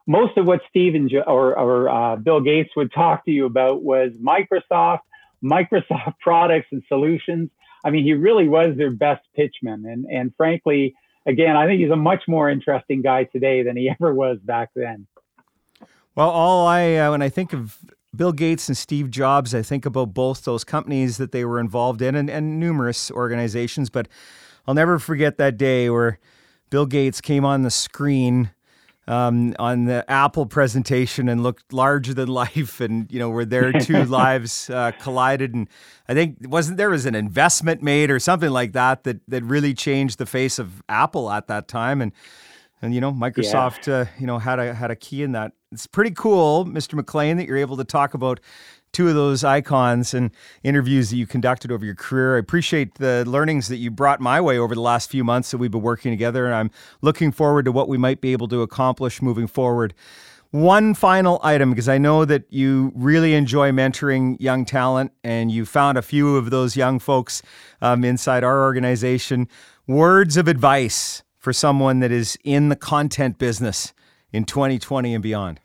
most 0.06 0.36
of 0.36 0.46
what 0.46 0.60
Stephen 0.68 1.08
or, 1.26 1.58
or 1.58 1.88
uh, 1.88 2.16
Bill 2.16 2.40
Gates 2.40 2.70
would 2.76 2.92
talk 2.92 3.24
to 3.24 3.30
you 3.30 3.46
about 3.46 3.82
was 3.82 4.12
Microsoft, 4.12 5.00
Microsoft 5.42 6.18
products 6.20 6.68
and 6.70 6.82
solutions. 6.88 7.50
I 7.84 7.90
mean, 7.90 8.04
he 8.04 8.14
really 8.14 8.48
was 8.48 8.76
their 8.76 8.90
best 8.90 9.24
pitchman. 9.36 9.90
And, 9.90 10.06
and 10.06 10.32
frankly, 10.36 10.94
again, 11.26 11.56
I 11.56 11.66
think 11.66 11.80
he's 11.80 11.90
a 11.90 11.96
much 11.96 12.22
more 12.28 12.48
interesting 12.48 13.02
guy 13.02 13.24
today 13.24 13.62
than 13.62 13.76
he 13.76 13.90
ever 14.00 14.14
was 14.14 14.38
back 14.38 14.70
then. 14.74 15.06
Well, 16.14 16.30
all 16.30 16.66
I, 16.66 16.94
uh, 16.94 17.10
when 17.10 17.20
I 17.20 17.28
think 17.28 17.52
of 17.52 17.78
Bill 18.14 18.32
Gates 18.32 18.68
and 18.68 18.76
Steve 18.76 19.10
Jobs, 19.10 19.54
I 19.54 19.62
think 19.62 19.84
about 19.84 20.14
both 20.14 20.44
those 20.44 20.64
companies 20.64 21.18
that 21.18 21.32
they 21.32 21.44
were 21.44 21.60
involved 21.60 22.00
in 22.00 22.14
and, 22.14 22.30
and 22.30 22.58
numerous 22.58 23.10
organizations. 23.10 23.90
But 23.90 24.08
I'll 24.66 24.74
never 24.74 24.98
forget 24.98 25.36
that 25.36 25.58
day 25.58 25.90
where 25.90 26.18
Bill 26.70 26.86
Gates 26.86 27.20
came 27.20 27.44
on 27.44 27.62
the 27.62 27.70
screen 27.70 28.50
um, 29.08 29.54
on 29.58 29.84
the 29.84 30.08
Apple 30.10 30.46
presentation 30.46 31.28
and 31.28 31.42
looked 31.42 31.72
larger 31.72 32.12
than 32.14 32.28
life, 32.44 32.80
and 32.80 33.10
you 33.10 33.18
know 33.18 33.30
where 33.30 33.44
their 33.44 33.72
two 33.72 34.04
lives 34.04 34.70
uh, 34.70 34.92
collided, 35.00 35.54
and 35.54 35.68
I 36.08 36.14
think 36.14 36.38
wasn't 36.42 36.76
there 36.76 36.90
was 36.90 37.06
an 37.06 37.14
investment 37.14 37.82
made 37.82 38.10
or 38.10 38.18
something 38.18 38.50
like 38.50 38.72
that 38.72 39.04
that 39.04 39.20
that 39.28 39.44
really 39.44 39.74
changed 39.74 40.18
the 40.18 40.26
face 40.26 40.58
of 40.58 40.82
Apple 40.88 41.30
at 41.30 41.46
that 41.48 41.68
time, 41.68 42.00
and 42.00 42.12
and 42.82 42.94
you 42.94 43.00
know 43.00 43.12
Microsoft, 43.12 43.86
yeah. 43.86 43.94
uh, 43.94 44.04
you 44.18 44.26
know 44.26 44.38
had 44.38 44.58
a 44.58 44.74
had 44.74 44.90
a 44.90 44.96
key 44.96 45.22
in 45.22 45.32
that. 45.32 45.52
It's 45.72 45.86
pretty 45.86 46.12
cool, 46.12 46.64
Mr. 46.64 46.94
McLean, 46.94 47.36
that 47.38 47.46
you're 47.46 47.56
able 47.56 47.76
to 47.76 47.84
talk 47.84 48.14
about 48.14 48.40
two 48.96 49.08
of 49.10 49.14
those 49.14 49.44
icons 49.44 50.14
and 50.14 50.30
interviews 50.62 51.10
that 51.10 51.16
you 51.16 51.26
conducted 51.26 51.70
over 51.70 51.84
your 51.84 51.94
career. 51.94 52.36
I 52.36 52.38
appreciate 52.38 52.94
the 52.94 53.24
learnings 53.26 53.68
that 53.68 53.76
you 53.76 53.90
brought 53.90 54.20
my 54.20 54.40
way 54.40 54.56
over 54.56 54.74
the 54.74 54.80
last 54.80 55.10
few 55.10 55.22
months 55.22 55.50
that 55.50 55.58
we've 55.58 55.70
been 55.70 55.82
working 55.82 56.12
together, 56.12 56.46
and 56.46 56.54
I'm 56.54 56.70
looking 57.02 57.30
forward 57.30 57.66
to 57.66 57.72
what 57.72 57.90
we 57.90 57.98
might 57.98 58.22
be 58.22 58.32
able 58.32 58.48
to 58.48 58.62
accomplish 58.62 59.20
moving 59.20 59.48
forward. 59.48 59.92
One 60.50 60.94
final 60.94 61.40
item, 61.42 61.68
because 61.68 61.90
I 61.90 61.98
know 61.98 62.24
that 62.24 62.44
you 62.48 62.90
really 62.94 63.34
enjoy 63.34 63.70
mentoring 63.70 64.38
young 64.40 64.64
talent, 64.64 65.12
and 65.22 65.52
you 65.52 65.66
found 65.66 65.98
a 65.98 66.02
few 66.02 66.38
of 66.38 66.48
those 66.48 66.74
young 66.74 66.98
folks 66.98 67.42
um, 67.82 68.02
inside 68.02 68.44
our 68.44 68.62
organization. 68.62 69.46
Words 69.86 70.38
of 70.38 70.48
advice 70.48 71.22
for 71.36 71.52
someone 71.52 72.00
that 72.00 72.10
is 72.10 72.38
in 72.44 72.70
the 72.70 72.76
content 72.76 73.36
business 73.36 73.92
in 74.32 74.44
2020 74.46 75.12
and 75.12 75.22
beyond. 75.22 75.60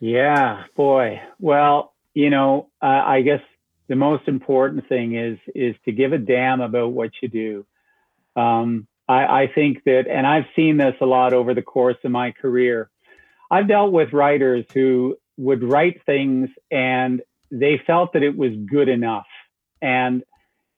Yeah, 0.00 0.64
boy. 0.76 1.20
Well, 1.38 1.94
you 2.14 2.30
know, 2.30 2.68
uh, 2.82 2.86
I 2.86 3.22
guess 3.22 3.40
the 3.88 3.96
most 3.96 4.28
important 4.28 4.88
thing 4.88 5.16
is 5.16 5.38
is 5.54 5.74
to 5.84 5.92
give 5.92 6.12
a 6.12 6.18
damn 6.18 6.60
about 6.60 6.92
what 6.92 7.10
you 7.22 7.28
do. 7.28 7.66
Um, 8.40 8.86
I, 9.08 9.42
I 9.42 9.52
think 9.54 9.84
that, 9.84 10.04
and 10.10 10.26
I've 10.26 10.46
seen 10.54 10.76
this 10.76 10.94
a 11.00 11.06
lot 11.06 11.32
over 11.32 11.54
the 11.54 11.62
course 11.62 11.96
of 12.04 12.10
my 12.10 12.32
career. 12.32 12.90
I've 13.50 13.68
dealt 13.68 13.92
with 13.92 14.12
writers 14.12 14.64
who 14.74 15.16
would 15.36 15.62
write 15.62 16.04
things 16.04 16.50
and 16.70 17.22
they 17.50 17.80
felt 17.86 18.12
that 18.14 18.22
it 18.22 18.36
was 18.36 18.52
good 18.68 18.88
enough. 18.88 19.26
And, 19.80 20.24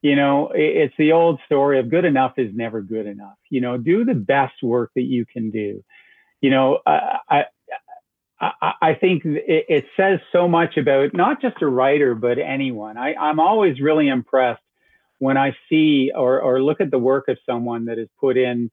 you 0.03 0.15
know, 0.15 0.51
it, 0.51 0.77
it's 0.77 0.95
the 0.99 1.13
old 1.13 1.41
story 1.47 1.79
of 1.79 1.91
good 1.91 2.05
enough 2.05 2.35
is 2.37 2.55
never 2.55 2.83
good 2.83 3.07
enough. 3.07 3.39
You 3.51 3.63
know, 3.63 3.79
do 3.79 4.05
the 4.05 4.15
best 4.15 4.63
work 4.63 4.91
that 4.95 5.03
you 5.03 5.25
can 5.25 5.51
do. 5.51 5.83
You 6.41 6.51
know, 6.51 6.79
I, 6.87 7.45
I, 8.41 8.95
think 8.95 9.25
it, 9.25 9.67
it, 9.69 9.85
says 9.97 10.21
so 10.31 10.47
much 10.47 10.77
about 10.77 11.13
not 11.13 11.43
just 11.43 11.61
a 11.61 11.67
writer, 11.67 12.15
but 12.15 12.39
anyone. 12.39 12.97
I, 12.97 13.15
I'm 13.15 13.41
always 13.41 13.81
really 13.81 14.09
impressed 14.09 14.63
when 15.19 15.37
I 15.37 15.57
see 15.69 16.13
or, 16.15 16.41
or 16.41 16.63
look 16.63 16.81
at 16.81 16.93
the 16.93 16.99
work 16.99 17.27
of 17.29 17.39
someone 17.45 17.87
that 17.87 17.99
has 17.99 18.07
put 18.21 18.37
in 18.37 18.71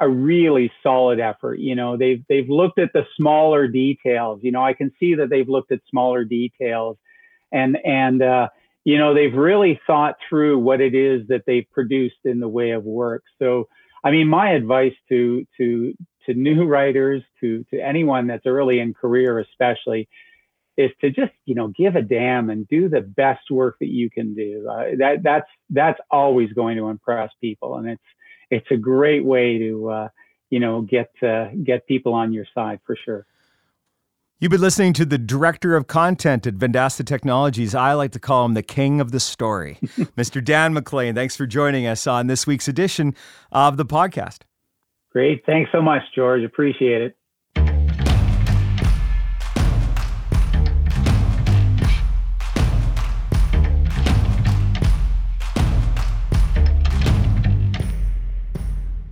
a 0.00 0.08
really 0.08 0.70
solid 0.82 1.20
effort. 1.20 1.58
You 1.58 1.74
know, 1.74 1.96
they've 1.96 2.22
they've 2.28 2.48
looked 2.48 2.78
at 2.78 2.92
the 2.92 3.06
smaller 3.16 3.68
details. 3.68 4.40
You 4.42 4.52
know, 4.52 4.62
I 4.62 4.74
can 4.74 4.92
see 4.98 5.14
that 5.14 5.30
they've 5.30 5.48
looked 5.48 5.72
at 5.72 5.80
smaller 5.90 6.24
details, 6.24 6.98
and 7.52 7.76
and 7.84 8.22
uh, 8.22 8.48
you 8.84 8.98
know 8.98 9.14
they've 9.14 9.34
really 9.34 9.80
thought 9.86 10.16
through 10.28 10.58
what 10.58 10.80
it 10.80 10.94
is 10.94 11.26
that 11.28 11.44
they've 11.46 11.66
produced 11.72 12.24
in 12.24 12.40
the 12.40 12.48
way 12.48 12.70
of 12.70 12.84
work. 12.84 13.24
So, 13.38 13.68
I 14.04 14.10
mean, 14.10 14.28
my 14.28 14.50
advice 14.50 14.94
to 15.08 15.46
to 15.58 15.94
to 16.26 16.34
new 16.34 16.64
writers, 16.64 17.22
to 17.40 17.64
to 17.70 17.80
anyone 17.80 18.26
that's 18.26 18.46
early 18.46 18.80
in 18.80 18.94
career, 18.94 19.38
especially, 19.38 20.08
is 20.76 20.90
to 21.00 21.10
just 21.10 21.32
you 21.44 21.54
know 21.54 21.68
give 21.68 21.96
a 21.96 22.02
damn 22.02 22.50
and 22.50 22.68
do 22.68 22.88
the 22.88 23.00
best 23.00 23.50
work 23.50 23.76
that 23.80 23.88
you 23.88 24.10
can 24.10 24.34
do. 24.34 24.68
Uh, 24.70 24.84
that 24.98 25.22
that's 25.22 25.48
that's 25.70 26.00
always 26.10 26.52
going 26.52 26.76
to 26.76 26.88
impress 26.88 27.30
people, 27.40 27.76
and 27.76 27.88
it's 27.88 28.02
it's 28.50 28.70
a 28.70 28.76
great 28.76 29.24
way 29.24 29.58
to 29.58 29.88
uh, 29.88 30.08
you 30.50 30.60
know 30.60 30.82
get 30.82 31.10
uh, 31.22 31.48
get 31.64 31.86
people 31.86 32.14
on 32.14 32.32
your 32.32 32.46
side 32.54 32.80
for 32.86 32.96
sure. 33.04 33.26
You've 34.38 34.50
been 34.50 34.60
listening 34.60 34.92
to 34.94 35.06
the 35.06 35.16
director 35.16 35.76
of 35.76 35.86
content 35.86 36.46
at 36.46 36.56
Vendasta 36.56 37.06
Technologies. 37.06 37.74
I 37.74 37.94
like 37.94 38.12
to 38.12 38.18
call 38.18 38.44
him 38.44 38.52
the 38.52 38.62
king 38.62 39.00
of 39.00 39.10
the 39.10 39.18
story, 39.18 39.78
Mr. 39.82 40.44
Dan 40.44 40.74
McLean. 40.74 41.14
Thanks 41.14 41.34
for 41.34 41.46
joining 41.46 41.86
us 41.86 42.06
on 42.06 42.26
this 42.26 42.46
week's 42.46 42.68
edition 42.68 43.14
of 43.50 43.78
the 43.78 43.86
podcast. 43.86 44.45
Great. 45.16 45.46
Thanks 45.46 45.70
so 45.72 45.80
much, 45.80 46.02
George. 46.14 46.42
Appreciate 46.44 47.00
it. 47.00 47.16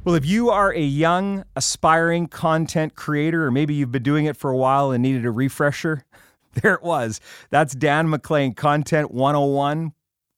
Well, 0.05 0.14
if 0.14 0.27
you 0.27 0.51
are 0.51 0.75
a 0.75 0.79
young, 0.79 1.47
aspiring 1.57 2.27
content 2.27 2.95
creator, 2.95 3.47
or 3.47 3.51
maybe 3.51 3.73
you've 3.73 3.90
been 3.90 4.03
doing 4.03 4.27
it 4.27 4.37
for 4.37 4.51
a 4.51 4.57
while 4.59 4.90
and 4.90 5.03
needed 5.03 5.25
a 5.25 5.31
refresher, 5.31 6.05
there 6.53 6.75
it 6.75 6.83
was. 6.83 7.19
That's 7.49 7.75
Dan 7.75 8.11
McLean, 8.11 8.53
Content 8.53 9.11
101, 9.11 9.95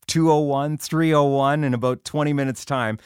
201, 0.06 0.78
301 0.78 1.64
in 1.64 1.74
about 1.74 2.04
20 2.04 2.32
minutes' 2.32 2.64
time. 2.64 3.00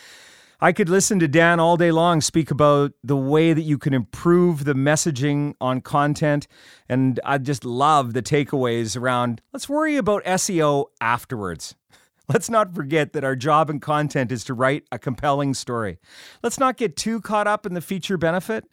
I 0.62 0.72
could 0.72 0.90
listen 0.90 1.18
to 1.20 1.28
Dan 1.28 1.58
all 1.58 1.78
day 1.78 1.90
long 1.90 2.20
speak 2.20 2.50
about 2.50 2.92
the 3.02 3.16
way 3.16 3.54
that 3.54 3.62
you 3.62 3.78
can 3.78 3.94
improve 3.94 4.64
the 4.64 4.74
messaging 4.74 5.54
on 5.58 5.80
content. 5.80 6.46
And 6.86 7.18
I 7.24 7.38
just 7.38 7.64
love 7.64 8.12
the 8.12 8.22
takeaways 8.22 8.94
around 8.94 9.40
let's 9.54 9.70
worry 9.70 9.96
about 9.96 10.22
SEO 10.24 10.86
afterwards. 11.00 11.74
Let's 12.28 12.48
not 12.48 12.76
forget 12.76 13.12
that 13.14 13.24
our 13.24 13.34
job 13.34 13.70
in 13.70 13.80
content 13.80 14.30
is 14.30 14.44
to 14.44 14.54
write 14.54 14.84
a 14.92 15.00
compelling 15.00 15.52
story. 15.52 15.98
Let's 16.44 16.60
not 16.60 16.76
get 16.76 16.94
too 16.94 17.20
caught 17.20 17.48
up 17.48 17.66
in 17.66 17.74
the 17.74 17.80
feature 17.80 18.16
benefit. 18.16 18.66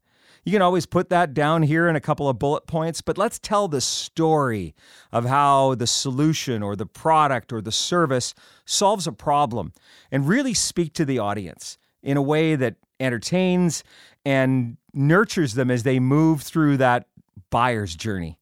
You 0.43 0.51
can 0.51 0.61
always 0.61 0.85
put 0.85 1.09
that 1.09 1.33
down 1.33 1.63
here 1.63 1.87
in 1.87 1.95
a 1.95 2.01
couple 2.01 2.29
of 2.29 2.39
bullet 2.39 2.67
points, 2.67 3.01
but 3.01 3.17
let's 3.17 3.39
tell 3.39 3.67
the 3.67 3.81
story 3.81 4.75
of 5.11 5.25
how 5.25 5.75
the 5.75 5.87
solution 5.87 6.63
or 6.63 6.75
the 6.75 6.85
product 6.85 7.51
or 7.51 7.61
the 7.61 7.71
service 7.71 8.33
solves 8.65 9.07
a 9.07 9.11
problem 9.11 9.73
and 10.11 10.27
really 10.27 10.53
speak 10.53 10.93
to 10.93 11.05
the 11.05 11.19
audience 11.19 11.77
in 12.01 12.17
a 12.17 12.21
way 12.21 12.55
that 12.55 12.75
entertains 12.99 13.83
and 14.25 14.77
nurtures 14.93 15.53
them 15.53 15.69
as 15.69 15.83
they 15.83 15.99
move 15.99 16.41
through 16.41 16.77
that 16.77 17.07
buyer's 17.49 17.95
journey 17.95 18.37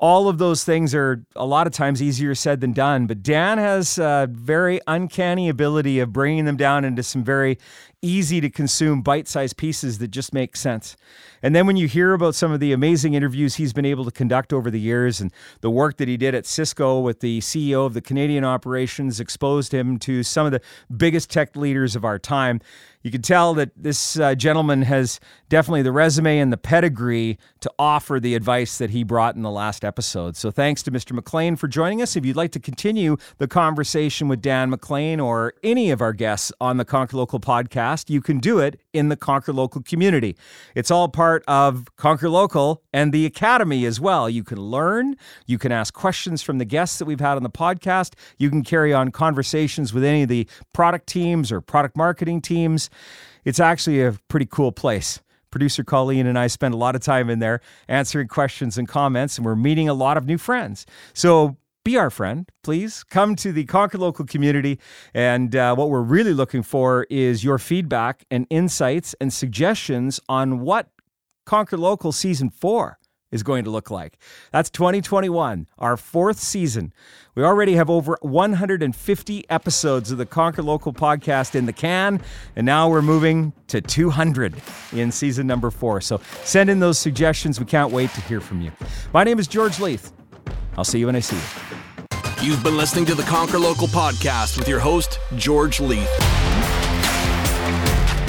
all 0.00 0.28
of 0.28 0.38
those 0.38 0.64
things 0.64 0.94
are 0.94 1.22
a 1.36 1.44
lot 1.44 1.66
of 1.66 1.74
times 1.74 2.02
easier 2.02 2.34
said 2.34 2.60
than 2.60 2.72
done. 2.72 3.06
But 3.06 3.22
Dan 3.22 3.58
has 3.58 3.98
a 3.98 4.28
very 4.30 4.80
uncanny 4.86 5.50
ability 5.50 6.00
of 6.00 6.12
bringing 6.12 6.46
them 6.46 6.56
down 6.56 6.84
into 6.86 7.02
some 7.02 7.22
very 7.22 7.58
easy 8.02 8.40
to 8.40 8.48
consume 8.48 9.02
bite 9.02 9.28
sized 9.28 9.56
pieces 9.56 9.98
that 9.98 10.08
just 10.08 10.32
make 10.32 10.56
sense. 10.56 10.96
And 11.42 11.54
then 11.54 11.66
when 11.66 11.76
you 11.76 11.86
hear 11.86 12.12
about 12.14 12.34
some 12.34 12.52
of 12.52 12.60
the 12.60 12.72
amazing 12.72 13.14
interviews 13.14 13.56
he's 13.56 13.72
been 13.72 13.84
able 13.84 14.04
to 14.04 14.10
conduct 14.10 14.52
over 14.52 14.70
the 14.70 14.80
years 14.80 15.20
and 15.20 15.32
the 15.60 15.70
work 15.70 15.96
that 15.98 16.08
he 16.08 16.16
did 16.16 16.34
at 16.34 16.46
Cisco 16.46 17.00
with 17.00 17.20
the 17.20 17.40
CEO 17.40 17.86
of 17.86 17.94
the 17.94 18.00
Canadian 18.00 18.44
operations 18.44 19.20
exposed 19.20 19.72
him 19.72 19.98
to 20.00 20.22
some 20.22 20.46
of 20.46 20.52
the 20.52 20.60
biggest 20.94 21.30
tech 21.30 21.56
leaders 21.56 21.96
of 21.96 22.04
our 22.04 22.18
time, 22.18 22.60
you 23.02 23.10
can 23.10 23.22
tell 23.22 23.54
that 23.54 23.70
this 23.76 24.18
uh, 24.18 24.34
gentleman 24.34 24.82
has 24.82 25.20
definitely 25.48 25.82
the 25.82 25.92
resume 25.92 26.38
and 26.38 26.52
the 26.52 26.58
pedigree 26.58 27.38
to 27.60 27.72
offer 27.78 28.20
the 28.20 28.34
advice 28.34 28.76
that 28.76 28.90
he 28.90 29.04
brought 29.04 29.36
in 29.36 29.42
the 29.42 29.50
last 29.50 29.84
episode. 29.84 30.36
So 30.36 30.50
thanks 30.50 30.82
to 30.82 30.90
Mr. 30.90 31.12
McLean 31.12 31.56
for 31.56 31.66
joining 31.66 32.02
us. 32.02 32.14
If 32.14 32.26
you'd 32.26 32.36
like 32.36 32.52
to 32.52 32.60
continue 32.60 33.16
the 33.38 33.48
conversation 33.48 34.28
with 34.28 34.42
Dan 34.42 34.68
McLean 34.68 35.18
or 35.18 35.54
any 35.62 35.90
of 35.90 36.02
our 36.02 36.12
guests 36.12 36.52
on 36.60 36.76
the 36.76 36.84
Conquer 36.84 37.16
Local 37.16 37.40
podcast, 37.90 38.10
you 38.10 38.20
can 38.20 38.38
do 38.38 38.58
it 38.58 38.80
in 38.92 39.08
the 39.08 39.16
Conquer 39.16 39.52
Local 39.52 39.82
community. 39.82 40.36
It's 40.74 40.90
all 40.90 41.08
part 41.08 41.42
of 41.46 41.84
Conquer 41.96 42.28
Local 42.28 42.82
and 42.92 43.12
the 43.12 43.26
Academy 43.26 43.84
as 43.84 44.00
well. 44.00 44.28
You 44.28 44.44
can 44.44 44.60
learn, 44.60 45.16
you 45.46 45.58
can 45.58 45.72
ask 45.72 45.92
questions 45.94 46.42
from 46.42 46.58
the 46.58 46.64
guests 46.64 46.98
that 46.98 47.04
we've 47.04 47.20
had 47.20 47.36
on 47.36 47.42
the 47.42 47.50
podcast, 47.50 48.14
you 48.38 48.50
can 48.50 48.62
carry 48.62 48.92
on 48.92 49.10
conversations 49.10 49.92
with 49.92 50.04
any 50.04 50.22
of 50.22 50.28
the 50.28 50.46
product 50.72 51.06
teams 51.06 51.52
or 51.52 51.60
product 51.60 51.96
marketing 51.96 52.40
teams. 52.40 52.90
It's 53.44 53.60
actually 53.60 54.02
a 54.02 54.12
pretty 54.28 54.46
cool 54.46 54.72
place. 54.72 55.20
Producer 55.50 55.82
Colleen 55.82 56.26
and 56.26 56.38
I 56.38 56.46
spend 56.46 56.74
a 56.74 56.76
lot 56.76 56.94
of 56.94 57.02
time 57.02 57.28
in 57.28 57.40
there 57.40 57.60
answering 57.88 58.28
questions 58.28 58.78
and 58.78 58.86
comments, 58.86 59.36
and 59.36 59.44
we're 59.44 59.56
meeting 59.56 59.88
a 59.88 59.94
lot 59.94 60.16
of 60.16 60.26
new 60.26 60.38
friends. 60.38 60.86
So 61.12 61.56
be 61.90 61.96
our 61.96 62.10
friend, 62.10 62.48
please. 62.62 63.02
Come 63.02 63.34
to 63.36 63.50
the 63.50 63.64
Conquer 63.64 63.98
Local 63.98 64.24
community. 64.24 64.78
And 65.12 65.56
uh, 65.56 65.74
what 65.74 65.90
we're 65.90 66.02
really 66.02 66.32
looking 66.32 66.62
for 66.62 67.04
is 67.10 67.42
your 67.42 67.58
feedback 67.58 68.24
and 68.30 68.46
insights 68.48 69.14
and 69.20 69.32
suggestions 69.32 70.20
on 70.28 70.60
what 70.60 70.88
Conquer 71.46 71.76
Local 71.76 72.12
Season 72.12 72.48
4 72.48 72.96
is 73.32 73.42
going 73.42 73.64
to 73.64 73.70
look 73.70 73.90
like. 73.90 74.18
That's 74.52 74.70
2021, 74.70 75.66
our 75.78 75.96
fourth 75.96 76.38
season. 76.38 76.92
We 77.34 77.42
already 77.42 77.74
have 77.74 77.90
over 77.90 78.16
150 78.22 79.50
episodes 79.50 80.12
of 80.12 80.18
the 80.18 80.26
Conquer 80.26 80.62
Local 80.62 80.92
podcast 80.92 81.56
in 81.56 81.66
the 81.66 81.72
can, 81.72 82.20
and 82.54 82.66
now 82.66 82.88
we're 82.88 83.02
moving 83.02 83.52
to 83.66 83.80
200 83.80 84.54
in 84.92 85.10
season 85.10 85.46
number 85.48 85.72
four. 85.72 86.00
So 86.00 86.20
send 86.44 86.70
in 86.70 86.78
those 86.78 86.98
suggestions. 86.98 87.58
We 87.58 87.66
can't 87.66 87.92
wait 87.92 88.10
to 88.10 88.20
hear 88.22 88.40
from 88.40 88.60
you. 88.60 88.70
My 89.12 89.24
name 89.24 89.40
is 89.40 89.48
George 89.48 89.80
Leith. 89.80 90.12
I'll 90.76 90.84
see 90.84 90.98
you 90.98 91.06
when 91.06 91.16
I 91.16 91.20
see 91.20 91.36
you. 91.36 91.42
You've 92.42 92.62
been 92.62 92.76
listening 92.76 93.04
to 93.06 93.14
the 93.14 93.22
Conquer 93.24 93.58
Local 93.58 93.86
podcast 93.86 94.56
with 94.56 94.66
your 94.66 94.80
host, 94.80 95.18
George 95.36 95.78
Leith. 95.80 96.08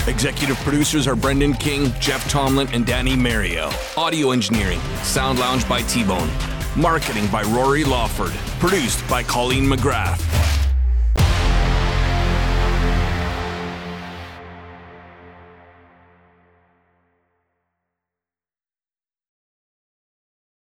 Executive 0.08 0.58
producers 0.58 1.08
are 1.08 1.16
Brendan 1.16 1.54
King, 1.54 1.94
Jeff 2.00 2.28
Tomlin, 2.30 2.68
and 2.74 2.86
Danny 2.86 3.16
Mario. 3.16 3.70
Audio 3.96 4.32
engineering, 4.32 4.82
Sound 5.04 5.40
Lounge 5.40 5.68
by 5.70 5.82
T 5.84 6.04
Bone. 6.04 6.30
Marketing 6.76 7.28
by 7.28 7.44
Rory 7.44 7.84
Lawford. 7.84 8.34
Produced 8.60 9.08
by 9.08 9.24
Colleen 9.24 9.66
McGrath. 9.66 10.61